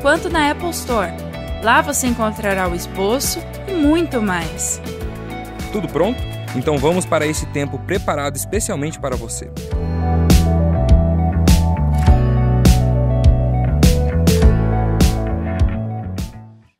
quanto 0.00 0.28
na 0.28 0.50
Apple 0.50 0.70
Store. 0.70 1.12
Lá 1.62 1.82
você 1.82 2.06
encontrará 2.06 2.68
o 2.68 2.74
esboço 2.74 3.40
e 3.66 3.72
muito 3.72 4.22
mais. 4.22 4.80
Tudo 5.72 5.88
pronto? 5.88 6.20
Então 6.56 6.78
vamos 6.78 7.04
para 7.04 7.26
esse 7.26 7.46
tempo 7.46 7.78
preparado 7.80 8.36
especialmente 8.36 8.98
para 8.98 9.16
você. 9.16 9.50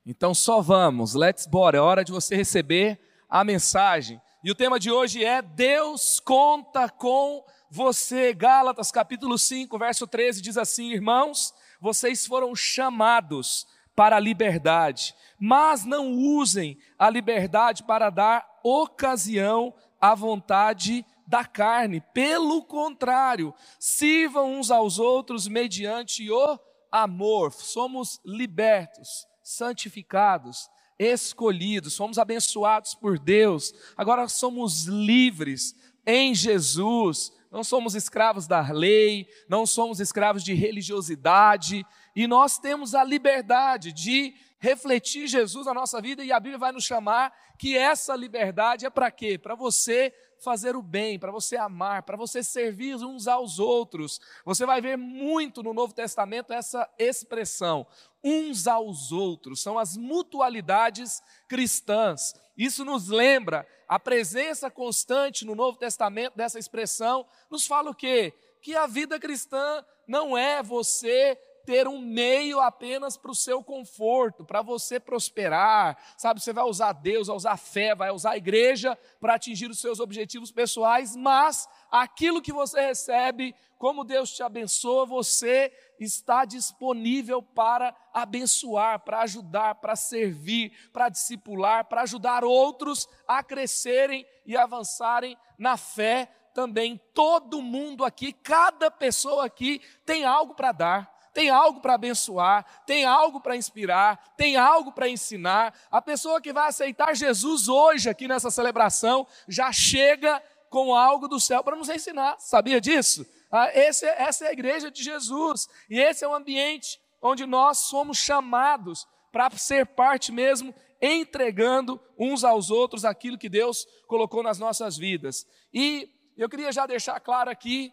Então 0.06 0.34
só 0.34 0.60
vamos, 0.60 1.14
let's 1.14 1.46
bora, 1.46 1.78
é 1.78 1.80
hora 1.80 2.04
de 2.04 2.10
você 2.10 2.34
receber 2.34 2.98
a 3.28 3.44
mensagem. 3.44 4.20
E 4.42 4.50
o 4.50 4.54
tema 4.54 4.78
de 4.78 4.90
hoje 4.90 5.24
é 5.24 5.42
Deus 5.42 6.20
conta 6.20 6.88
com 6.88 7.44
você. 7.70 8.32
Gálatas 8.32 8.90
capítulo 8.90 9.36
5, 9.36 9.78
verso 9.78 10.06
13 10.06 10.40
diz 10.40 10.56
assim: 10.56 10.92
Irmãos, 10.92 11.52
vocês 11.80 12.26
foram 12.26 12.54
chamados 12.54 13.66
para 13.94 14.16
a 14.16 14.20
liberdade, 14.20 15.14
mas 15.40 15.84
não 15.84 16.12
usem 16.12 16.78
a 16.98 17.10
liberdade 17.10 17.82
para 17.82 18.10
dar 18.10 18.46
ocasião 18.62 19.74
à 20.00 20.14
vontade 20.14 21.04
da 21.26 21.44
carne. 21.44 22.00
Pelo 22.14 22.62
contrário, 22.62 23.52
sirvam 23.78 24.58
uns 24.58 24.70
aos 24.70 24.98
outros 24.98 25.48
mediante 25.48 26.30
o 26.30 26.58
amor. 26.90 27.52
Somos 27.52 28.20
libertos, 28.24 29.26
santificados, 29.42 30.70
escolhidos, 30.98 31.94
somos 31.94 32.18
abençoados 32.18 32.94
por 32.94 33.18
Deus. 33.18 33.72
Agora 33.96 34.28
somos 34.28 34.84
livres 34.86 35.74
em 36.08 36.34
Jesus 36.34 37.30
não 37.50 37.62
somos 37.62 37.94
escravos 37.94 38.46
da 38.46 38.60
lei, 38.70 39.28
não 39.48 39.66
somos 39.66 40.00
escravos 40.00 40.42
de 40.42 40.54
religiosidade, 40.54 41.84
e 42.16 42.26
nós 42.26 42.58
temos 42.58 42.94
a 42.94 43.04
liberdade 43.04 43.92
de 43.92 44.34
refletir 44.58 45.26
Jesus 45.28 45.66
na 45.66 45.74
nossa 45.74 46.00
vida, 46.00 46.24
e 46.24 46.32
a 46.32 46.40
Bíblia 46.40 46.58
vai 46.58 46.72
nos 46.72 46.84
chamar 46.84 47.32
que 47.58 47.76
essa 47.76 48.16
liberdade 48.16 48.86
é 48.86 48.90
para 48.90 49.10
quê? 49.10 49.38
Para 49.38 49.54
você 49.54 50.12
fazer 50.42 50.76
o 50.76 50.82
bem, 50.82 51.18
para 51.18 51.32
você 51.32 51.56
amar, 51.56 52.04
para 52.04 52.16
você 52.16 52.42
servir 52.42 52.96
uns 52.96 53.26
aos 53.26 53.58
outros. 53.58 54.20
Você 54.44 54.64
vai 54.64 54.80
ver 54.80 54.96
muito 54.96 55.62
no 55.62 55.74
Novo 55.74 55.92
Testamento 55.92 56.52
essa 56.52 56.88
expressão, 56.98 57.86
uns 58.22 58.66
aos 58.66 59.12
outros, 59.12 59.62
são 59.62 59.78
as 59.78 59.96
mutualidades 59.96 61.22
cristãs. 61.48 62.34
Isso 62.56 62.84
nos 62.84 63.08
lembra 63.08 63.66
a 63.88 63.98
presença 63.98 64.70
constante 64.70 65.46
no 65.46 65.54
Novo 65.54 65.78
Testamento 65.78 66.36
dessa 66.36 66.58
expressão, 66.58 67.26
nos 67.50 67.66
fala 67.66 67.90
o 67.90 67.94
quê? 67.94 68.34
Que 68.60 68.76
a 68.76 68.86
vida 68.86 69.18
cristã 69.18 69.84
não 70.06 70.36
é 70.36 70.62
você 70.62 71.38
ter 71.68 71.86
um 71.86 72.00
meio 72.00 72.60
apenas 72.60 73.18
para 73.18 73.30
o 73.30 73.34
seu 73.34 73.62
conforto, 73.62 74.42
para 74.42 74.62
você 74.62 74.98
prosperar, 74.98 75.98
sabe? 76.16 76.40
Você 76.40 76.50
vai 76.50 76.64
usar 76.64 76.94
Deus, 76.94 77.26
vai 77.26 77.36
usar 77.36 77.58
fé, 77.58 77.94
vai 77.94 78.10
usar 78.10 78.30
a 78.30 78.36
igreja 78.38 78.98
para 79.20 79.34
atingir 79.34 79.68
os 79.68 79.78
seus 79.78 80.00
objetivos 80.00 80.50
pessoais, 80.50 81.14
mas 81.14 81.68
aquilo 81.90 82.40
que 82.40 82.54
você 82.54 82.80
recebe, 82.80 83.54
como 83.76 84.02
Deus 84.02 84.34
te 84.34 84.42
abençoa, 84.42 85.04
você 85.04 85.70
está 86.00 86.46
disponível 86.46 87.42
para 87.42 87.94
abençoar, 88.14 89.00
para 89.00 89.20
ajudar, 89.20 89.74
para 89.74 89.94
servir, 89.94 90.72
para 90.90 91.10
discipular, 91.10 91.84
para 91.84 92.00
ajudar 92.00 92.44
outros 92.44 93.06
a 93.26 93.42
crescerem 93.42 94.26
e 94.46 94.56
avançarem 94.56 95.36
na 95.58 95.76
fé 95.76 96.32
também. 96.54 96.98
Todo 97.12 97.60
mundo 97.60 98.06
aqui, 98.06 98.32
cada 98.32 98.90
pessoa 98.90 99.44
aqui 99.44 99.82
tem 100.06 100.24
algo 100.24 100.54
para 100.54 100.72
dar 100.72 101.17
tem 101.38 101.50
algo 101.50 101.80
para 101.80 101.94
abençoar, 101.94 102.66
tem 102.84 103.04
algo 103.04 103.40
para 103.40 103.54
inspirar, 103.54 104.34
tem 104.36 104.56
algo 104.56 104.90
para 104.90 105.08
ensinar. 105.08 105.72
A 105.88 106.02
pessoa 106.02 106.40
que 106.40 106.52
vai 106.52 106.66
aceitar 106.66 107.14
Jesus 107.14 107.68
hoje 107.68 108.10
aqui 108.10 108.26
nessa 108.26 108.50
celebração 108.50 109.24
já 109.46 109.70
chega 109.70 110.42
com 110.68 110.92
algo 110.92 111.28
do 111.28 111.38
céu 111.38 111.62
para 111.62 111.76
nos 111.76 111.88
ensinar. 111.88 112.34
Sabia 112.40 112.80
disso? 112.80 113.24
Ah, 113.52 113.70
esse, 113.72 114.04
essa 114.04 114.46
é 114.46 114.48
a 114.48 114.52
igreja 114.52 114.90
de 114.90 115.00
Jesus 115.00 115.68
e 115.88 116.00
esse 116.00 116.24
é 116.24 116.28
o 116.28 116.34
ambiente 116.34 117.00
onde 117.22 117.46
nós 117.46 117.78
somos 117.82 118.18
chamados 118.18 119.06
para 119.30 119.48
ser 119.50 119.86
parte 119.86 120.32
mesmo, 120.32 120.74
entregando 121.00 122.00
uns 122.18 122.42
aos 122.42 122.68
outros 122.68 123.04
aquilo 123.04 123.38
que 123.38 123.48
Deus 123.48 123.86
colocou 124.08 124.42
nas 124.42 124.58
nossas 124.58 124.96
vidas. 124.96 125.46
E 125.72 126.10
eu 126.36 126.48
queria 126.48 126.72
já 126.72 126.84
deixar 126.84 127.20
claro 127.20 127.48
aqui 127.48 127.92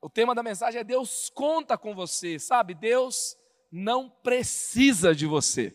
o 0.00 0.08
tema 0.08 0.34
da 0.34 0.42
mensagem 0.42 0.80
é 0.80 0.84
Deus 0.84 1.30
conta 1.34 1.76
com 1.76 1.94
você, 1.94 2.38
sabe? 2.38 2.74
Deus 2.74 3.36
não 3.70 4.08
precisa 4.08 5.14
de 5.14 5.26
você. 5.26 5.74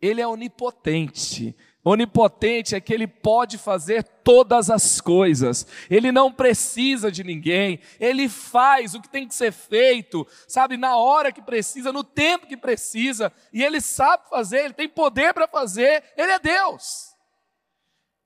Ele 0.00 0.20
é 0.20 0.26
onipotente. 0.26 1.54
Onipotente 1.82 2.74
é 2.74 2.80
que 2.80 2.92
ele 2.92 3.06
pode 3.06 3.56
fazer 3.56 4.02
todas 4.02 4.68
as 4.68 5.00
coisas, 5.00 5.66
ele 5.88 6.12
não 6.12 6.30
precisa 6.30 7.10
de 7.10 7.24
ninguém, 7.24 7.80
ele 7.98 8.28
faz 8.28 8.94
o 8.94 9.00
que 9.00 9.08
tem 9.08 9.26
que 9.26 9.34
ser 9.34 9.50
feito, 9.50 10.26
sabe, 10.46 10.76
na 10.76 10.96
hora 10.98 11.32
que 11.32 11.40
precisa, 11.40 11.90
no 11.90 12.04
tempo 12.04 12.46
que 12.46 12.56
precisa, 12.56 13.32
e 13.50 13.62
ele 13.62 13.80
sabe 13.80 14.28
fazer, 14.28 14.66
ele 14.66 14.74
tem 14.74 14.90
poder 14.90 15.32
para 15.32 15.48
fazer, 15.48 16.04
ele 16.18 16.32
é 16.32 16.38
Deus. 16.38 17.14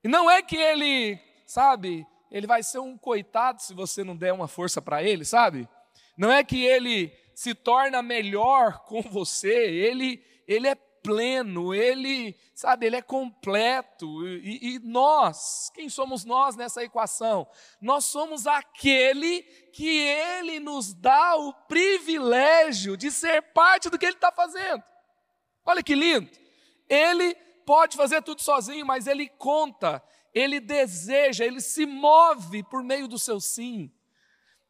E 0.03 0.09
não 0.09 0.29
é 0.29 0.41
que 0.41 0.57
ele, 0.57 1.17
sabe, 1.47 2.05
ele 2.35 2.45
vai 2.45 2.61
ser 2.61 2.79
um 2.79 2.97
coitado 2.97 3.61
se 3.61 3.73
você 3.73 4.03
não 4.03 4.13
der 4.13 4.33
uma 4.33 4.45
força 4.45 4.81
para 4.81 5.01
ele, 5.01 5.23
sabe? 5.23 5.69
Não 6.17 6.29
é 6.29 6.43
que 6.43 6.65
ele 6.65 7.17
se 7.33 7.55
torna 7.55 8.01
melhor 8.01 8.83
com 8.83 9.01
você, 9.01 9.55
ele, 9.55 10.21
ele 10.45 10.67
é 10.67 10.75
pleno, 10.75 11.73
ele, 11.73 12.37
sabe, 12.53 12.87
ele 12.87 12.97
é 12.97 13.01
completo. 13.01 14.27
E, 14.27 14.75
e, 14.75 14.79
nós, 14.79 15.71
quem 15.73 15.87
somos 15.87 16.25
nós 16.25 16.57
nessa 16.57 16.83
equação? 16.83 17.47
Nós 17.79 18.03
somos 18.03 18.45
aquele 18.45 19.41
que 19.71 19.87
ele 19.87 20.59
nos 20.59 20.93
dá 20.93 21.37
o 21.37 21.53
privilégio 21.69 22.97
de 22.97 23.11
ser 23.11 23.41
parte 23.53 23.89
do 23.89 23.97
que 23.97 24.05
ele 24.05 24.15
está 24.15 24.33
fazendo. 24.33 24.83
Olha 25.65 25.81
que 25.81 25.95
lindo! 25.95 26.29
Ele 26.89 27.33
pode 27.65 27.95
fazer 27.95 28.21
tudo 28.21 28.41
sozinho, 28.41 28.85
mas 28.85 29.07
ele 29.07 29.29
conta 29.29 30.03
ele 30.35 30.59
deseja, 30.59 31.45
ele 31.45 31.61
se 31.61 31.85
move 31.85 32.61
por 32.63 32.83
meio 32.83 33.07
do 33.07 33.17
seu 33.17 33.39
sim. 33.39 33.89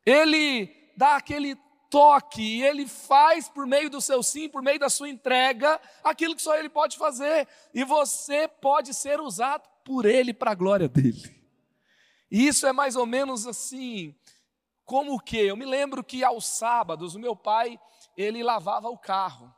Ele 0.06 0.72
dá 0.96 1.16
aquele 1.16 1.58
toque 1.90 2.58
e 2.58 2.64
ele 2.64 2.88
faz 2.88 3.50
por 3.50 3.66
meio 3.66 3.90
do 3.90 4.00
seu 4.00 4.22
sim, 4.22 4.48
por 4.48 4.62
meio 4.62 4.78
da 4.78 4.90
sua 4.90 5.10
entrega, 5.10 5.82
aquilo 6.04 6.36
que 6.36 6.42
só 6.44 6.56
ele 6.56 6.70
pode 6.70 6.98
fazer. 6.98 7.48
E 7.74 7.84
você 7.84 8.48
pode 8.48 8.94
ser 8.94 9.20
usado 9.20 9.68
por 9.84 10.06
ele 10.06 10.36
para 10.36 10.52
a 10.52 10.56
glória 10.56 10.88
dele. 10.88 11.36
E 12.30 12.48
isso 12.48 12.68
é 12.68 12.72
mais 12.72 12.96
ou 12.96 13.08
menos 13.08 13.48
assim, 13.48 14.16
como 14.84 15.16
o 15.16 15.20
quê? 15.20 15.38
Eu 15.38 15.58
me 15.58 15.66
lembro 15.66 16.04
que 16.04 16.24
aos 16.24 16.46
sábados 16.46 17.16
o 17.16 17.20
meu 17.20 17.36
pai, 17.36 17.80
ele 18.16 18.44
lavava 18.44 18.88
o 18.88 18.98
carro. 18.98 19.52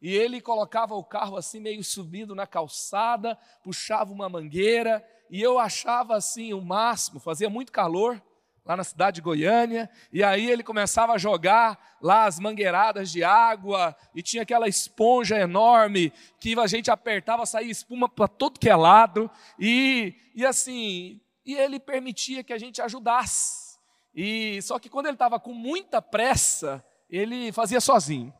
E 0.00 0.14
ele 0.14 0.40
colocava 0.40 0.94
o 0.94 1.04
carro 1.04 1.36
assim 1.36 1.60
meio 1.60 1.84
subindo 1.84 2.34
na 2.34 2.46
calçada, 2.46 3.38
puxava 3.62 4.10
uma 4.10 4.30
mangueira 4.30 5.06
e 5.30 5.40
eu 5.40 5.58
achava 5.58 6.16
assim 6.16 6.52
o 6.52 6.60
máximo, 6.60 7.20
fazia 7.20 7.48
muito 7.48 7.70
calor 7.70 8.20
lá 8.64 8.76
na 8.76 8.84
cidade 8.84 9.16
de 9.16 9.20
Goiânia, 9.22 9.88
e 10.12 10.22
aí 10.22 10.50
ele 10.50 10.62
começava 10.62 11.14
a 11.14 11.18
jogar 11.18 11.96
lá 12.00 12.26
as 12.26 12.38
mangueiradas 12.38 13.10
de 13.10 13.24
água, 13.24 13.96
e 14.14 14.22
tinha 14.22 14.42
aquela 14.42 14.68
esponja 14.68 15.38
enorme 15.38 16.12
que 16.38 16.58
a 16.58 16.66
gente 16.66 16.90
apertava, 16.90 17.46
saía 17.46 17.70
espuma 17.70 18.08
para 18.08 18.28
todo 18.28 18.60
que 18.60 18.68
é 18.68 18.76
lado, 18.76 19.30
e, 19.58 20.14
e 20.34 20.44
assim, 20.44 21.20
e 21.44 21.54
ele 21.54 21.80
permitia 21.80 22.44
que 22.44 22.52
a 22.52 22.58
gente 22.58 22.82
ajudasse. 22.82 23.78
E 24.14 24.60
só 24.62 24.78
que 24.78 24.88
quando 24.88 25.06
ele 25.06 25.14
estava 25.14 25.40
com 25.40 25.54
muita 25.54 26.02
pressa, 26.02 26.84
ele 27.08 27.52
fazia 27.52 27.80
sozinho. 27.80 28.32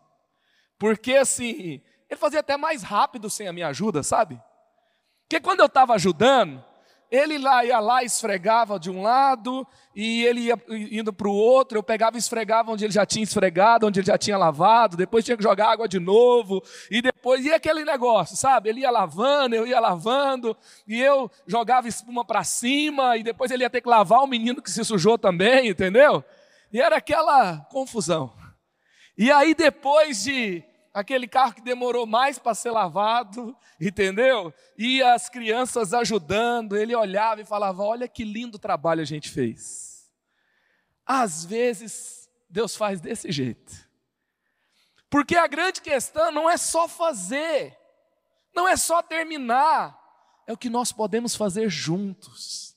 Porque 0.79 1.17
assim, 1.17 1.83
ele 2.09 2.19
fazia 2.19 2.41
até 2.41 2.57
mais 2.57 2.83
rápido 2.83 3.31
sem 3.31 3.49
a 3.49 3.53
minha 3.53 3.69
ajuda, 3.69 4.03
sabe? 4.03 4.41
Porque 5.23 5.41
quando 5.41 5.61
eu 5.61 5.67
estava 5.67 5.95
ajudando, 5.95 6.65
ele 7.11 7.39
lá 7.39 7.65
ia 7.65 7.81
lá, 7.81 8.05
esfregava 8.05 8.79
de 8.79 8.89
um 8.89 9.03
lado, 9.03 9.67
e 9.95 10.25
ele 10.25 10.43
ia 10.43 10.59
indo 10.69 11.13
para 11.13 11.29
o 11.29 11.35
outro, 11.35 11.77
eu 11.77 11.83
pegava 11.83 12.17
e 12.17 12.21
esfregava 12.21 12.71
onde 12.71 12.85
ele 12.85 12.93
já 12.93 13.05
tinha 13.05 13.25
esfregado, 13.25 13.87
onde 13.87 13.99
ele 13.99 14.07
já 14.07 14.17
tinha 14.17 14.39
lavado, 14.39 14.97
depois 14.97 15.25
tinha 15.25 15.37
que 15.37 15.43
jogar 15.43 15.73
água 15.73 15.89
de 15.89 15.99
novo, 15.99 16.63
e 16.89 17.03
depois, 17.03 17.45
e 17.45 17.53
aquele 17.53 17.85
negócio, 17.85 18.37
sabe? 18.37 18.69
Ele 18.69 18.81
ia 18.83 18.91
lavando, 18.91 19.57
eu 19.57 19.67
ia 19.67 19.81
lavando, 19.81 20.57
e 20.87 21.01
eu 21.01 21.29
jogava 21.47 21.89
espuma 21.89 22.25
para 22.25 22.45
cima, 22.45 23.17
e 23.17 23.25
depois 23.25 23.51
ele 23.51 23.65
ia 23.65 23.71
ter 23.71 23.81
que 23.81 23.89
lavar 23.89 24.23
o 24.23 24.29
menino 24.29 24.63
que 24.63 24.71
se 24.71 24.85
sujou 24.85 25.19
também, 25.19 25.69
entendeu? 25.69 26.25
E 26.73 26.81
era 26.81 26.97
aquela 26.97 27.59
confusão. 27.73 28.33
E 29.19 29.33
aí 29.33 29.53
depois 29.53 30.23
de 30.23 30.63
aquele 30.93 31.29
carro 31.29 31.55
que 31.55 31.61
demorou 31.61 32.07
mais 32.07 32.39
para 32.39 32.55
ser 32.55 32.71
lavado, 32.71 33.57
entendeu? 33.81 34.53
E 34.77 35.03
as 35.03 35.29
crianças 35.29 35.95
ajudando, 35.95 36.77
ele 36.77 36.95
olhava 36.95 37.41
e 37.41 37.45
falava: 37.45 37.83
Olha 37.83 38.09
que 38.09 38.25
lindo 38.25 38.59
trabalho 38.59 39.01
a 39.01 39.07
gente 39.07 39.29
fez. 39.31 40.11
Às 41.07 41.45
vezes, 41.45 42.29
Deus 42.49 42.77
faz 42.77 43.01
desse 43.01 43.31
jeito. 43.33 43.89
Porque 45.09 45.37
a 45.37 45.49
grande 45.49 45.81
questão 45.81 46.31
não 46.31 46.49
é 46.49 46.57
só 46.57 46.87
fazer, 46.87 47.77
não 48.55 48.69
é 48.69 48.77
só 48.77 49.03
terminar, 49.03 49.99
é 50.47 50.53
o 50.53 50.57
que 50.57 50.71
nós 50.71 50.93
podemos 50.93 51.35
fazer 51.35 51.69
juntos. 51.69 52.77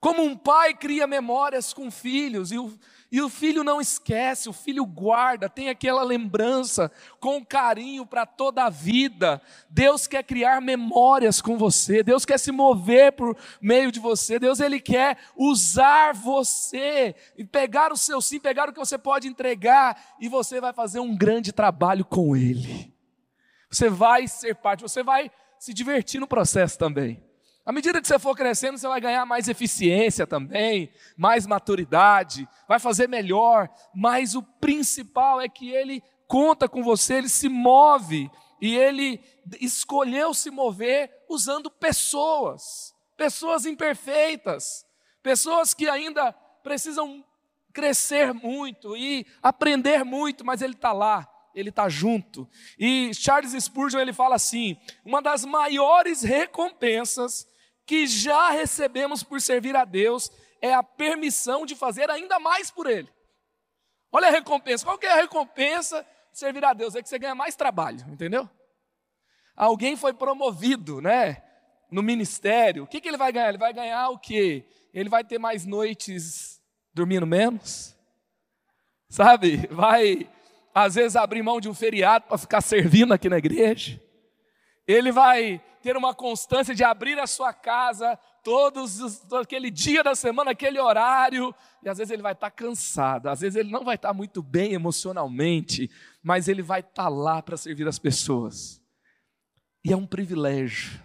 Como 0.00 0.22
um 0.22 0.36
pai 0.36 0.74
cria 0.74 1.06
memórias 1.06 1.72
com 1.72 1.90
filhos 1.90 2.52
e 2.52 2.58
o, 2.58 2.78
e 3.14 3.22
o 3.22 3.28
filho 3.28 3.62
não 3.62 3.80
esquece, 3.80 4.48
o 4.48 4.52
filho 4.52 4.84
guarda, 4.84 5.48
tem 5.48 5.68
aquela 5.68 6.02
lembrança 6.02 6.90
com 7.20 7.46
carinho 7.46 8.04
para 8.04 8.26
toda 8.26 8.64
a 8.64 8.68
vida. 8.68 9.40
Deus 9.70 10.08
quer 10.08 10.24
criar 10.24 10.60
memórias 10.60 11.40
com 11.40 11.56
você, 11.56 12.02
Deus 12.02 12.24
quer 12.24 12.38
se 12.38 12.50
mover 12.50 13.12
por 13.12 13.36
meio 13.62 13.92
de 13.92 14.00
você, 14.00 14.36
Deus 14.36 14.58
ele 14.58 14.80
quer 14.80 15.16
usar 15.36 16.12
você 16.12 17.14
e 17.38 17.44
pegar 17.44 17.92
o 17.92 17.96
seu 17.96 18.20
sim, 18.20 18.40
pegar 18.40 18.68
o 18.68 18.72
que 18.72 18.80
você 18.80 18.98
pode 18.98 19.28
entregar 19.28 20.16
e 20.18 20.28
você 20.28 20.60
vai 20.60 20.72
fazer 20.72 20.98
um 20.98 21.16
grande 21.16 21.52
trabalho 21.52 22.04
com 22.04 22.34
ele. 22.34 22.92
Você 23.70 23.88
vai 23.88 24.26
ser 24.26 24.56
parte, 24.56 24.82
você 24.82 25.04
vai 25.04 25.30
se 25.56 25.72
divertir 25.72 26.18
no 26.18 26.26
processo 26.26 26.76
também. 26.76 27.23
À 27.64 27.72
medida 27.72 28.00
que 28.00 28.06
você 28.06 28.18
for 28.18 28.36
crescendo, 28.36 28.76
você 28.76 28.86
vai 28.86 29.00
ganhar 29.00 29.24
mais 29.24 29.48
eficiência 29.48 30.26
também, 30.26 30.92
mais 31.16 31.46
maturidade, 31.46 32.46
vai 32.68 32.78
fazer 32.78 33.08
melhor, 33.08 33.70
mas 33.94 34.34
o 34.34 34.42
principal 34.42 35.40
é 35.40 35.48
que 35.48 35.70
ele 35.70 36.02
conta 36.28 36.68
com 36.68 36.82
você, 36.82 37.14
ele 37.14 37.28
se 37.28 37.48
move 37.48 38.30
e 38.60 38.76
ele 38.76 39.18
escolheu 39.60 40.34
se 40.34 40.50
mover 40.50 41.10
usando 41.28 41.70
pessoas, 41.70 42.94
pessoas 43.16 43.64
imperfeitas, 43.64 44.84
pessoas 45.22 45.72
que 45.72 45.88
ainda 45.88 46.32
precisam 46.62 47.24
crescer 47.72 48.34
muito 48.34 48.94
e 48.94 49.26
aprender 49.42 50.04
muito, 50.04 50.44
mas 50.44 50.60
ele 50.60 50.74
está 50.74 50.92
lá, 50.92 51.26
ele 51.54 51.70
está 51.70 51.88
junto. 51.88 52.46
E 52.78 53.10
Charles 53.14 53.52
Spurgeon 53.64 54.00
ele 54.00 54.12
fala 54.12 54.34
assim: 54.34 54.76
uma 55.04 55.22
das 55.22 55.46
maiores 55.46 56.22
recompensas 56.22 57.46
que 57.86 58.06
já 58.06 58.50
recebemos 58.50 59.22
por 59.22 59.40
servir 59.40 59.76
a 59.76 59.84
Deus 59.84 60.30
é 60.60 60.72
a 60.72 60.82
permissão 60.82 61.66
de 61.66 61.74
fazer 61.74 62.10
ainda 62.10 62.38
mais 62.38 62.70
por 62.70 62.86
Ele. 62.86 63.08
Olha 64.10 64.28
a 64.28 64.30
recompensa. 64.30 64.84
Qual 64.84 64.96
que 64.96 65.06
é 65.06 65.12
a 65.12 65.16
recompensa 65.16 66.06
de 66.32 66.38
servir 66.38 66.64
a 66.64 66.72
Deus? 66.72 66.94
É 66.94 67.02
que 67.02 67.08
você 67.08 67.18
ganha 67.18 67.34
mais 67.34 67.56
trabalho, 67.56 67.98
entendeu? 68.08 68.48
Alguém 69.56 69.96
foi 69.96 70.12
promovido, 70.12 71.00
né? 71.00 71.42
No 71.90 72.02
ministério. 72.02 72.84
O 72.84 72.86
que, 72.86 73.00
que 73.00 73.08
ele 73.08 73.16
vai 73.16 73.32
ganhar? 73.32 73.48
Ele 73.48 73.58
vai 73.58 73.72
ganhar 73.72 74.08
o 74.10 74.18
quê? 74.18 74.64
Ele 74.92 75.08
vai 75.08 75.24
ter 75.24 75.38
mais 75.38 75.66
noites 75.66 76.62
dormindo 76.92 77.26
menos? 77.26 77.96
Sabe? 79.08 79.66
Vai, 79.70 80.30
às 80.74 80.94
vezes, 80.94 81.16
abrir 81.16 81.42
mão 81.42 81.60
de 81.60 81.68
um 81.68 81.74
feriado 81.74 82.26
para 82.26 82.38
ficar 82.38 82.60
servindo 82.60 83.12
aqui 83.12 83.28
na 83.28 83.38
igreja. 83.38 84.00
Ele 84.86 85.10
vai 85.10 85.62
ter 85.82 85.96
uma 85.96 86.14
constância 86.14 86.74
de 86.74 86.82
abrir 86.82 87.18
a 87.18 87.26
sua 87.26 87.52
casa 87.52 88.18
todos 88.42 89.00
os, 89.00 89.20
todo 89.20 89.42
aquele 89.42 89.70
dia 89.70 90.02
da 90.02 90.14
semana, 90.14 90.50
aquele 90.50 90.78
horário, 90.78 91.54
e 91.82 91.88
às 91.88 91.98
vezes 91.98 92.10
ele 92.10 92.22
vai 92.22 92.32
estar 92.32 92.50
cansado, 92.50 93.28
às 93.28 93.40
vezes 93.40 93.56
ele 93.56 93.70
não 93.70 93.84
vai 93.84 93.94
estar 93.94 94.12
muito 94.12 94.42
bem 94.42 94.74
emocionalmente, 94.74 95.90
mas 96.22 96.46
ele 96.46 96.62
vai 96.62 96.80
estar 96.80 97.08
lá 97.08 97.42
para 97.42 97.56
servir 97.56 97.88
as 97.88 97.98
pessoas. 97.98 98.82
E 99.82 99.92
é 99.92 99.96
um 99.96 100.06
privilégio, 100.06 101.02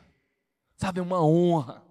sabe, 0.75 0.99
é 0.99 1.03
uma 1.03 1.25
honra, 1.25 1.81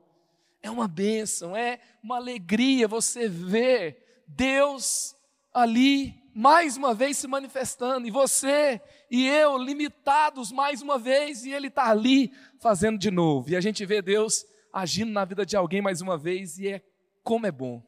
é 0.62 0.70
uma 0.70 0.86
bênção, 0.86 1.56
é 1.56 1.80
uma 2.02 2.16
alegria 2.16 2.86
você 2.86 3.28
ver 3.28 4.24
Deus 4.26 5.14
ali 5.52 6.14
mais 6.34 6.76
uma 6.76 6.94
vez 6.94 7.16
se 7.16 7.26
manifestando, 7.26 8.06
e 8.06 8.10
você 8.10 8.80
e 9.10 9.26
eu 9.26 9.56
limitados 9.56 10.52
mais 10.52 10.82
uma 10.82 10.98
vez, 10.98 11.44
e 11.44 11.52
Ele 11.52 11.68
está 11.68 11.88
ali 11.88 12.32
fazendo 12.60 12.98
de 12.98 13.10
novo. 13.10 13.50
E 13.50 13.56
a 13.56 13.60
gente 13.60 13.84
vê 13.86 14.02
Deus 14.02 14.44
agindo 14.72 15.12
na 15.12 15.24
vida 15.24 15.46
de 15.46 15.56
alguém 15.56 15.80
mais 15.80 16.00
uma 16.00 16.18
vez, 16.18 16.58
e 16.58 16.68
é 16.68 16.82
como 17.22 17.46
é 17.46 17.52
bom. 17.52 17.82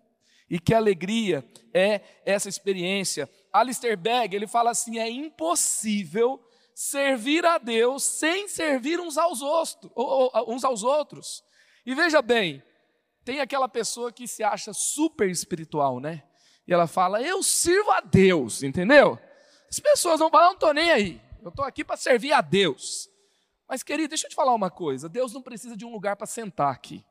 E 0.48 0.58
que 0.58 0.74
alegria 0.74 1.44
é 1.72 2.00
essa 2.24 2.48
experiência. 2.48 3.30
Alistair 3.52 3.96
Begg, 3.96 4.34
ele 4.34 4.46
fala 4.46 4.70
assim: 4.70 4.98
é 4.98 5.08
impossível 5.08 6.40
servir 6.74 7.44
a 7.44 7.58
Deus 7.58 8.02
sem 8.02 8.48
servir 8.48 8.98
uns 8.98 9.18
aos, 9.18 9.42
outros, 9.42 9.92
uns 10.48 10.64
aos 10.64 10.82
outros. 10.82 11.44
E 11.84 11.94
veja 11.94 12.20
bem, 12.20 12.62
tem 13.24 13.40
aquela 13.40 13.68
pessoa 13.68 14.10
que 14.10 14.26
se 14.26 14.42
acha 14.42 14.72
super 14.72 15.28
espiritual, 15.28 16.00
né? 16.00 16.22
E 16.66 16.72
ela 16.72 16.86
fala: 16.86 17.22
Eu 17.22 17.42
sirvo 17.42 17.90
a 17.90 18.00
Deus, 18.00 18.62
entendeu? 18.62 19.18
As 19.70 19.78
pessoas 19.78 20.18
vão 20.18 20.30
falar: 20.30 20.46
Não 20.46 20.54
estou 20.54 20.74
nem 20.74 20.90
aí, 20.90 21.20
eu 21.42 21.48
estou 21.48 21.64
aqui 21.64 21.84
para 21.84 21.96
servir 21.96 22.32
a 22.32 22.40
Deus. 22.40 23.08
Mas, 23.68 23.82
querido, 23.82 24.08
deixa 24.08 24.26
eu 24.26 24.30
te 24.30 24.34
falar 24.34 24.54
uma 24.54 24.70
coisa: 24.70 25.08
Deus 25.08 25.32
não 25.32 25.42
precisa 25.42 25.76
de 25.76 25.84
um 25.84 25.92
lugar 25.92 26.16
para 26.16 26.26
sentar 26.26 26.72
aqui, 26.72 27.04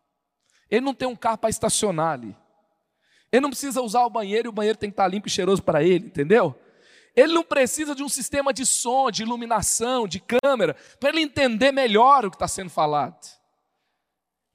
Ele 0.70 0.82
não 0.82 0.94
tem 0.94 1.08
um 1.08 1.16
carro 1.16 1.38
para 1.38 1.50
estacionar 1.50 2.14
ali, 2.14 2.36
Ele 3.32 3.42
não 3.42 3.50
precisa 3.50 3.82
usar 3.82 4.06
o 4.06 4.10
banheiro 4.10 4.48
e 4.48 4.50
o 4.50 4.54
banheiro 4.54 4.78
tem 4.78 4.90
que 4.90 4.94
estar 4.94 5.08
limpo 5.08 5.28
e 5.28 5.32
cheiroso 5.32 5.64
para 5.64 5.84
Ele, 5.84 6.08
entendeu? 6.08 6.60
Ele 7.16 7.34
não 7.34 7.44
precisa 7.44 7.96
de 7.96 8.04
um 8.04 8.10
sistema 8.10 8.54
de 8.54 8.66
som, 8.66 9.10
de 9.10 9.24
iluminação, 9.24 10.08
de 10.08 10.20
câmera, 10.22 10.76
para 11.00 11.10
ele 11.10 11.22
entender 11.22 11.72
melhor 11.72 12.26
o 12.26 12.30
que 12.30 12.36
está 12.36 12.48
sendo 12.48 12.70
falado. 12.70 13.28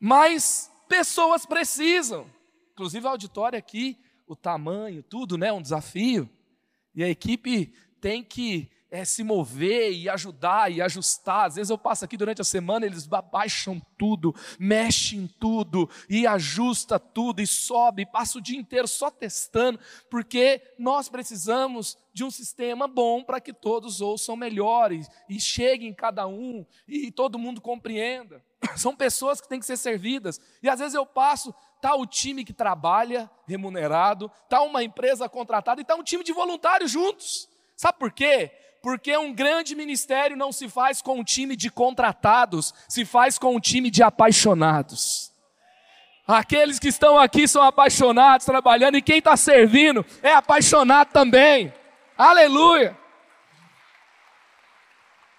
Mas 0.01 0.71
pessoas 0.89 1.45
precisam, 1.45 2.31
inclusive 2.73 3.07
a 3.07 3.11
auditória 3.11 3.59
aqui 3.59 3.99
o 4.27 4.35
tamanho, 4.35 5.03
tudo, 5.03 5.37
né? 5.37 5.53
Um 5.53 5.63
desafio. 5.63 6.29
E 6.95 7.03
a 7.03 7.09
equipe 7.09 7.75
tem 8.05 8.23
que 8.23 8.71
é, 8.91 9.03
se 9.03 9.25
mover 9.25 9.91
e 9.91 10.11
ajudar 10.11 10.71
e 10.71 10.83
ajustar. 10.83 11.47
Às 11.47 11.55
vezes 11.55 11.71
eu 11.71 11.79
passo 11.79 12.05
aqui 12.05 12.19
durante 12.19 12.43
a 12.43 12.45
semana, 12.45 12.85
eles 12.85 13.07
baixam 13.07 13.81
tudo, 13.97 14.35
mexem 14.59 15.27
tudo 15.41 15.89
e 16.07 16.27
ajusta 16.27 16.99
tudo 16.99 17.41
e 17.41 17.47
sobe, 17.47 18.03
e 18.03 18.07
passa 18.07 18.37
o 18.37 18.43
dia 18.43 18.59
inteiro 18.59 18.87
só 18.87 19.11
testando, 19.11 19.81
porque 20.11 20.61
nós 20.79 21.09
precisamos 21.09 21.97
de 22.13 22.23
um 22.23 22.31
sistema 22.31 22.87
bom 22.87 23.25
para 23.25 23.41
que 23.41 23.55
todos 23.55 24.03
ouçam 24.03 24.37
melhores 24.37 25.09
e 25.31 25.41
cheguem 25.41 25.95
cada 25.95 26.27
um 26.27 26.67
e 26.87 27.11
todo 27.11 27.39
mundo 27.39 27.63
compreenda. 27.63 28.45
São 28.77 28.95
pessoas 28.95 29.41
que 29.41 29.49
têm 29.49 29.61
que 29.61 29.67
ser 29.67 29.79
servidas. 29.79 30.39
E 30.63 30.69
às 30.69 30.79
vezes 30.79 30.95
eu 30.95 31.07
passo, 31.07 31.55
tá 31.81 31.95
o 31.95 32.05
time 32.05 32.45
que 32.45 32.53
trabalha 32.53 33.31
remunerado, 33.49 34.31
tá 34.47 34.61
uma 34.61 34.85
empresa 34.85 35.27
contratada 35.27 35.81
e 35.81 35.85
tá 35.85 35.95
um 35.95 36.03
time 36.03 36.23
de 36.23 36.35
voluntários 36.35 36.91
juntos. 36.91 37.49
Sabe 37.77 37.99
por 37.99 38.13
quê? 38.13 38.51
Porque 38.83 39.17
um 39.17 39.33
grande 39.33 39.75
ministério 39.75 40.37
não 40.37 40.53
se 40.53 40.69
faz 40.69 41.01
com 41.01 41.19
um 41.19 41.25
time 41.25 41.57
de 41.57 41.71
contratados, 41.71 42.75
se 42.89 43.05
faz 43.05 43.39
com 43.39 43.57
um 43.57 43.61
time 43.61 43.91
de 43.91 44.03
apaixonados. 44.03 45.33
Aqueles 46.27 46.79
que 46.79 46.89
estão 46.89 47.19
aqui 47.19 47.47
são 47.47 47.63
apaixonados, 47.63 48.47
trabalhando, 48.47 48.97
e 48.97 49.03
quem 49.03 49.19
está 49.19 49.37
servindo 49.37 50.05
é 50.23 50.33
apaixonado 50.33 51.11
também. 51.13 51.73
Aleluia! 52.17 52.97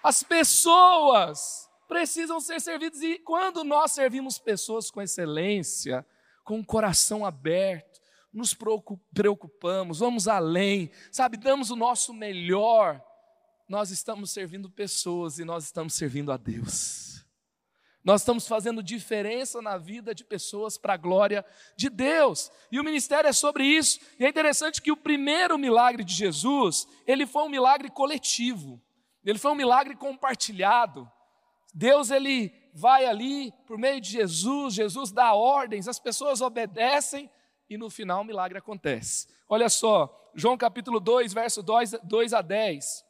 As 0.02 0.22
pessoas 0.22 1.68
precisam 1.88 2.38
ser 2.38 2.60
servidas, 2.60 3.00
e 3.02 3.18
quando 3.18 3.64
nós 3.64 3.92
servimos 3.92 4.38
pessoas 4.38 4.90
com 4.90 5.02
excelência, 5.02 6.06
com 6.44 6.60
o 6.60 6.64
coração 6.64 7.26
aberto, 7.26 7.85
nos 8.36 8.54
preocupamos, 9.14 10.00
vamos 10.00 10.28
além, 10.28 10.90
sabe, 11.10 11.38
damos 11.38 11.70
o 11.70 11.76
nosso 11.76 12.12
melhor, 12.12 13.02
nós 13.66 13.90
estamos 13.90 14.30
servindo 14.30 14.70
pessoas 14.70 15.38
e 15.38 15.44
nós 15.44 15.64
estamos 15.64 15.94
servindo 15.94 16.30
a 16.30 16.36
Deus. 16.36 17.24
Nós 18.04 18.20
estamos 18.20 18.46
fazendo 18.46 18.84
diferença 18.84 19.60
na 19.60 19.76
vida 19.76 20.14
de 20.14 20.22
pessoas 20.22 20.78
para 20.78 20.94
a 20.94 20.96
glória 20.96 21.44
de 21.76 21.88
Deus. 21.90 22.52
E 22.70 22.78
o 22.78 22.84
ministério 22.84 23.26
é 23.26 23.32
sobre 23.32 23.64
isso. 23.64 23.98
E 24.20 24.24
é 24.24 24.28
interessante 24.28 24.80
que 24.80 24.92
o 24.92 24.96
primeiro 24.96 25.58
milagre 25.58 26.04
de 26.04 26.14
Jesus, 26.14 26.86
ele 27.04 27.26
foi 27.26 27.42
um 27.42 27.48
milagre 27.48 27.90
coletivo. 27.90 28.80
Ele 29.24 29.40
foi 29.40 29.50
um 29.50 29.56
milagre 29.56 29.96
compartilhado. 29.96 31.10
Deus 31.74 32.12
ele 32.12 32.54
vai 32.72 33.06
ali 33.06 33.52
por 33.66 33.76
meio 33.76 34.00
de 34.00 34.10
Jesus, 34.10 34.74
Jesus 34.74 35.10
dá 35.10 35.34
ordens, 35.34 35.88
as 35.88 35.98
pessoas 35.98 36.40
obedecem 36.40 37.28
e 37.68 37.76
no 37.76 37.90
final 37.90 38.22
o 38.22 38.24
milagre 38.24 38.58
acontece. 38.58 39.28
Olha 39.48 39.68
só, 39.68 40.30
João 40.34 40.56
capítulo 40.56 41.00
2, 41.00 41.32
verso 41.32 41.62
2, 41.62 41.92
2 42.04 42.32
a 42.32 42.42
10. 42.42 43.04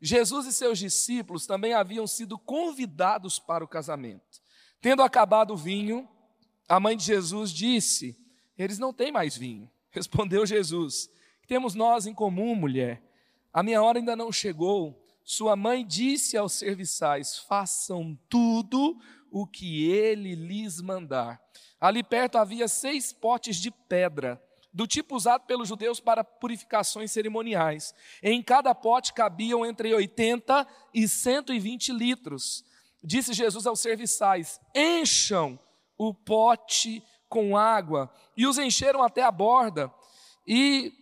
Jesus 0.00 0.46
e 0.46 0.52
seus 0.52 0.78
discípulos 0.78 1.46
também 1.46 1.72
haviam 1.72 2.06
sido 2.06 2.38
convidados 2.38 3.38
para 3.38 3.64
o 3.64 3.68
casamento. 3.68 4.42
Tendo 4.80 5.02
acabado 5.02 5.54
o 5.54 5.56
vinho, 5.56 6.08
a 6.68 6.78
mãe 6.78 6.96
de 6.96 7.04
Jesus 7.04 7.50
disse: 7.50 8.18
Eles 8.58 8.78
não 8.78 8.92
têm 8.92 9.10
mais 9.10 9.36
vinho. 9.36 9.70
Respondeu 9.90 10.44
Jesus: 10.44 11.08
Que 11.40 11.48
temos 11.48 11.74
nós 11.74 12.06
em 12.06 12.14
comum, 12.14 12.54
mulher? 12.54 13.02
A 13.52 13.62
minha 13.62 13.82
hora 13.82 13.98
ainda 13.98 14.14
não 14.14 14.30
chegou. 14.30 15.02
Sua 15.24 15.56
mãe 15.56 15.86
disse 15.86 16.36
aos 16.36 16.52
serviçais: 16.52 17.38
Façam 17.38 18.18
tudo 18.28 19.00
o 19.34 19.48
que 19.48 19.90
ele 19.90 20.36
lhes 20.36 20.80
mandar. 20.80 21.42
Ali 21.80 22.04
perto 22.04 22.38
havia 22.38 22.68
seis 22.68 23.12
potes 23.12 23.56
de 23.56 23.68
pedra, 23.68 24.40
do 24.72 24.86
tipo 24.86 25.16
usado 25.16 25.44
pelos 25.44 25.66
judeus 25.68 25.98
para 25.98 26.22
purificações 26.22 27.10
cerimoniais. 27.10 27.92
Em 28.22 28.40
cada 28.40 28.72
pote 28.76 29.12
cabiam 29.12 29.66
entre 29.66 29.92
80 29.92 30.64
e 30.94 31.08
120 31.08 31.92
litros. 31.92 32.64
Disse 33.02 33.32
Jesus 33.32 33.66
aos 33.66 33.80
serviçais: 33.80 34.60
Encham 34.72 35.58
o 35.98 36.14
pote 36.14 37.02
com 37.28 37.56
água. 37.56 38.14
E 38.36 38.46
os 38.46 38.56
encheram 38.56 39.02
até 39.02 39.22
a 39.24 39.32
borda. 39.32 39.92
E 40.46 40.92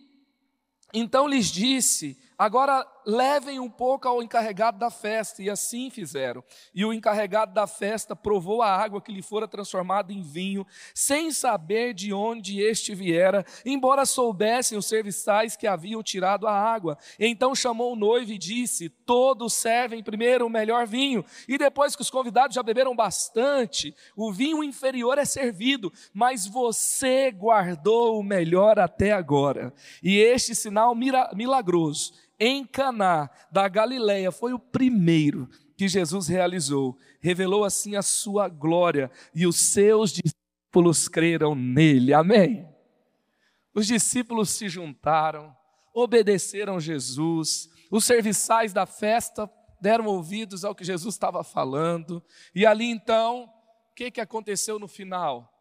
então 0.91 1.27
lhes 1.27 1.51
disse: 1.51 2.17
Agora 2.43 2.85
levem 3.05 3.57
um 3.57 3.69
pouco 3.69 4.05
ao 4.05 4.21
encarregado 4.21 4.77
da 4.77 4.89
festa, 4.89 5.41
e 5.41 5.49
assim 5.49 5.89
fizeram. 5.89 6.43
E 6.75 6.83
o 6.83 6.91
encarregado 6.91 7.53
da 7.53 7.65
festa 7.65 8.17
provou 8.17 8.61
a 8.61 8.67
água 8.67 9.01
que 9.01 9.13
lhe 9.13 9.21
fora 9.21 9.47
transformada 9.47 10.11
em 10.11 10.21
vinho, 10.21 10.67
sem 10.93 11.31
saber 11.31 11.93
de 11.93 12.11
onde 12.11 12.59
este 12.59 12.93
viera, 12.93 13.45
embora 13.65 14.05
soubessem 14.05 14.77
os 14.77 14.87
serviçais 14.87 15.55
que 15.55 15.65
haviam 15.65 16.03
tirado 16.03 16.45
a 16.45 16.51
água. 16.51 16.97
Então 17.17 17.55
chamou 17.55 17.93
o 17.93 17.95
noivo 17.95 18.33
e 18.33 18.37
disse: 18.37 18.89
Todos 18.89 19.53
servem 19.53 20.03
primeiro 20.03 20.45
o 20.45 20.49
melhor 20.49 20.85
vinho, 20.85 21.23
e 21.47 21.57
depois 21.57 21.95
que 21.95 22.01
os 22.01 22.09
convidados 22.09 22.55
já 22.55 22.61
beberam 22.61 22.93
bastante, 22.93 23.95
o 24.17 24.33
vinho 24.33 24.61
inferior 24.65 25.17
é 25.17 25.23
servido, 25.23 25.93
mas 26.13 26.45
você 26.45 27.31
guardou 27.31 28.19
o 28.19 28.23
melhor 28.23 28.79
até 28.79 29.13
agora. 29.13 29.73
E 30.03 30.17
este 30.17 30.53
sinal 30.53 30.93
milagroso 30.93 32.21
em 32.39 32.65
Caná 32.65 33.29
da 33.51 33.67
Galileia 33.67 34.31
foi 34.31 34.53
o 34.53 34.59
primeiro 34.59 35.49
que 35.77 35.87
Jesus 35.87 36.27
realizou. 36.27 36.97
Revelou 37.19 37.63
assim 37.63 37.95
a 37.95 38.01
sua 38.01 38.49
glória 38.49 39.11
e 39.33 39.45
os 39.45 39.57
seus 39.57 40.11
discípulos 40.11 41.07
creram 41.07 41.55
nele. 41.55 42.13
Amém. 42.13 42.67
Os 43.73 43.87
discípulos 43.87 44.51
se 44.51 44.69
juntaram, 44.69 45.55
obedeceram 45.93 46.79
Jesus. 46.79 47.69
Os 47.89 48.05
serviçais 48.05 48.73
da 48.73 48.85
festa 48.85 49.49
deram 49.81 50.05
ouvidos 50.05 50.63
ao 50.63 50.75
que 50.75 50.83
Jesus 50.83 51.15
estava 51.15 51.43
falando. 51.43 52.23
E 52.55 52.65
ali 52.65 52.85
então, 52.85 53.45
o 53.91 53.93
que, 53.95 54.11
que 54.11 54.21
aconteceu 54.21 54.79
no 54.79 54.87
final? 54.87 55.51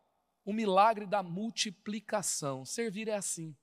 O 0.44 0.52
milagre 0.52 1.06
da 1.06 1.22
multiplicação. 1.22 2.64
Servir 2.64 3.08
é 3.08 3.14
assim. 3.14 3.56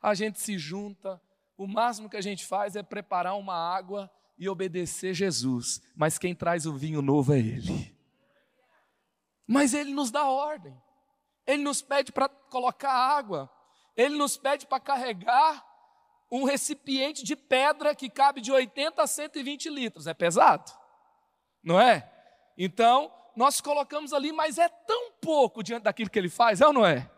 A 0.00 0.14
gente 0.14 0.40
se 0.40 0.58
junta, 0.58 1.20
o 1.56 1.66
máximo 1.66 2.08
que 2.10 2.16
a 2.16 2.20
gente 2.20 2.44
faz 2.44 2.76
é 2.76 2.82
preparar 2.82 3.36
uma 3.36 3.54
água 3.54 4.10
e 4.38 4.48
obedecer 4.48 5.14
Jesus, 5.14 5.80
mas 5.94 6.18
quem 6.18 6.34
traz 6.34 6.66
o 6.66 6.74
vinho 6.74 7.00
novo 7.00 7.32
é 7.32 7.38
Ele. 7.38 7.96
Mas 9.46 9.72
Ele 9.72 9.92
nos 9.92 10.10
dá 10.10 10.26
ordem, 10.28 10.76
Ele 11.46 11.62
nos 11.62 11.80
pede 11.80 12.12
para 12.12 12.28
colocar 12.28 12.92
água, 12.92 13.50
Ele 13.96 14.16
nos 14.16 14.36
pede 14.36 14.66
para 14.66 14.80
carregar 14.80 15.64
um 16.30 16.44
recipiente 16.44 17.24
de 17.24 17.36
pedra 17.36 17.94
que 17.94 18.10
cabe 18.10 18.40
de 18.40 18.52
80 18.52 19.02
a 19.02 19.06
120 19.06 19.70
litros, 19.70 20.06
é 20.06 20.12
pesado, 20.12 20.70
não 21.62 21.80
é? 21.80 22.12
Então, 22.58 23.12
nós 23.34 23.60
colocamos 23.60 24.12
ali, 24.12 24.32
mas 24.32 24.58
é 24.58 24.68
tão 24.68 25.12
pouco 25.12 25.62
diante 25.62 25.84
daquilo 25.84 26.10
que 26.10 26.18
Ele 26.18 26.28
faz, 26.28 26.60
é 26.60 26.66
ou 26.66 26.72
não 26.72 26.84
é? 26.84 27.10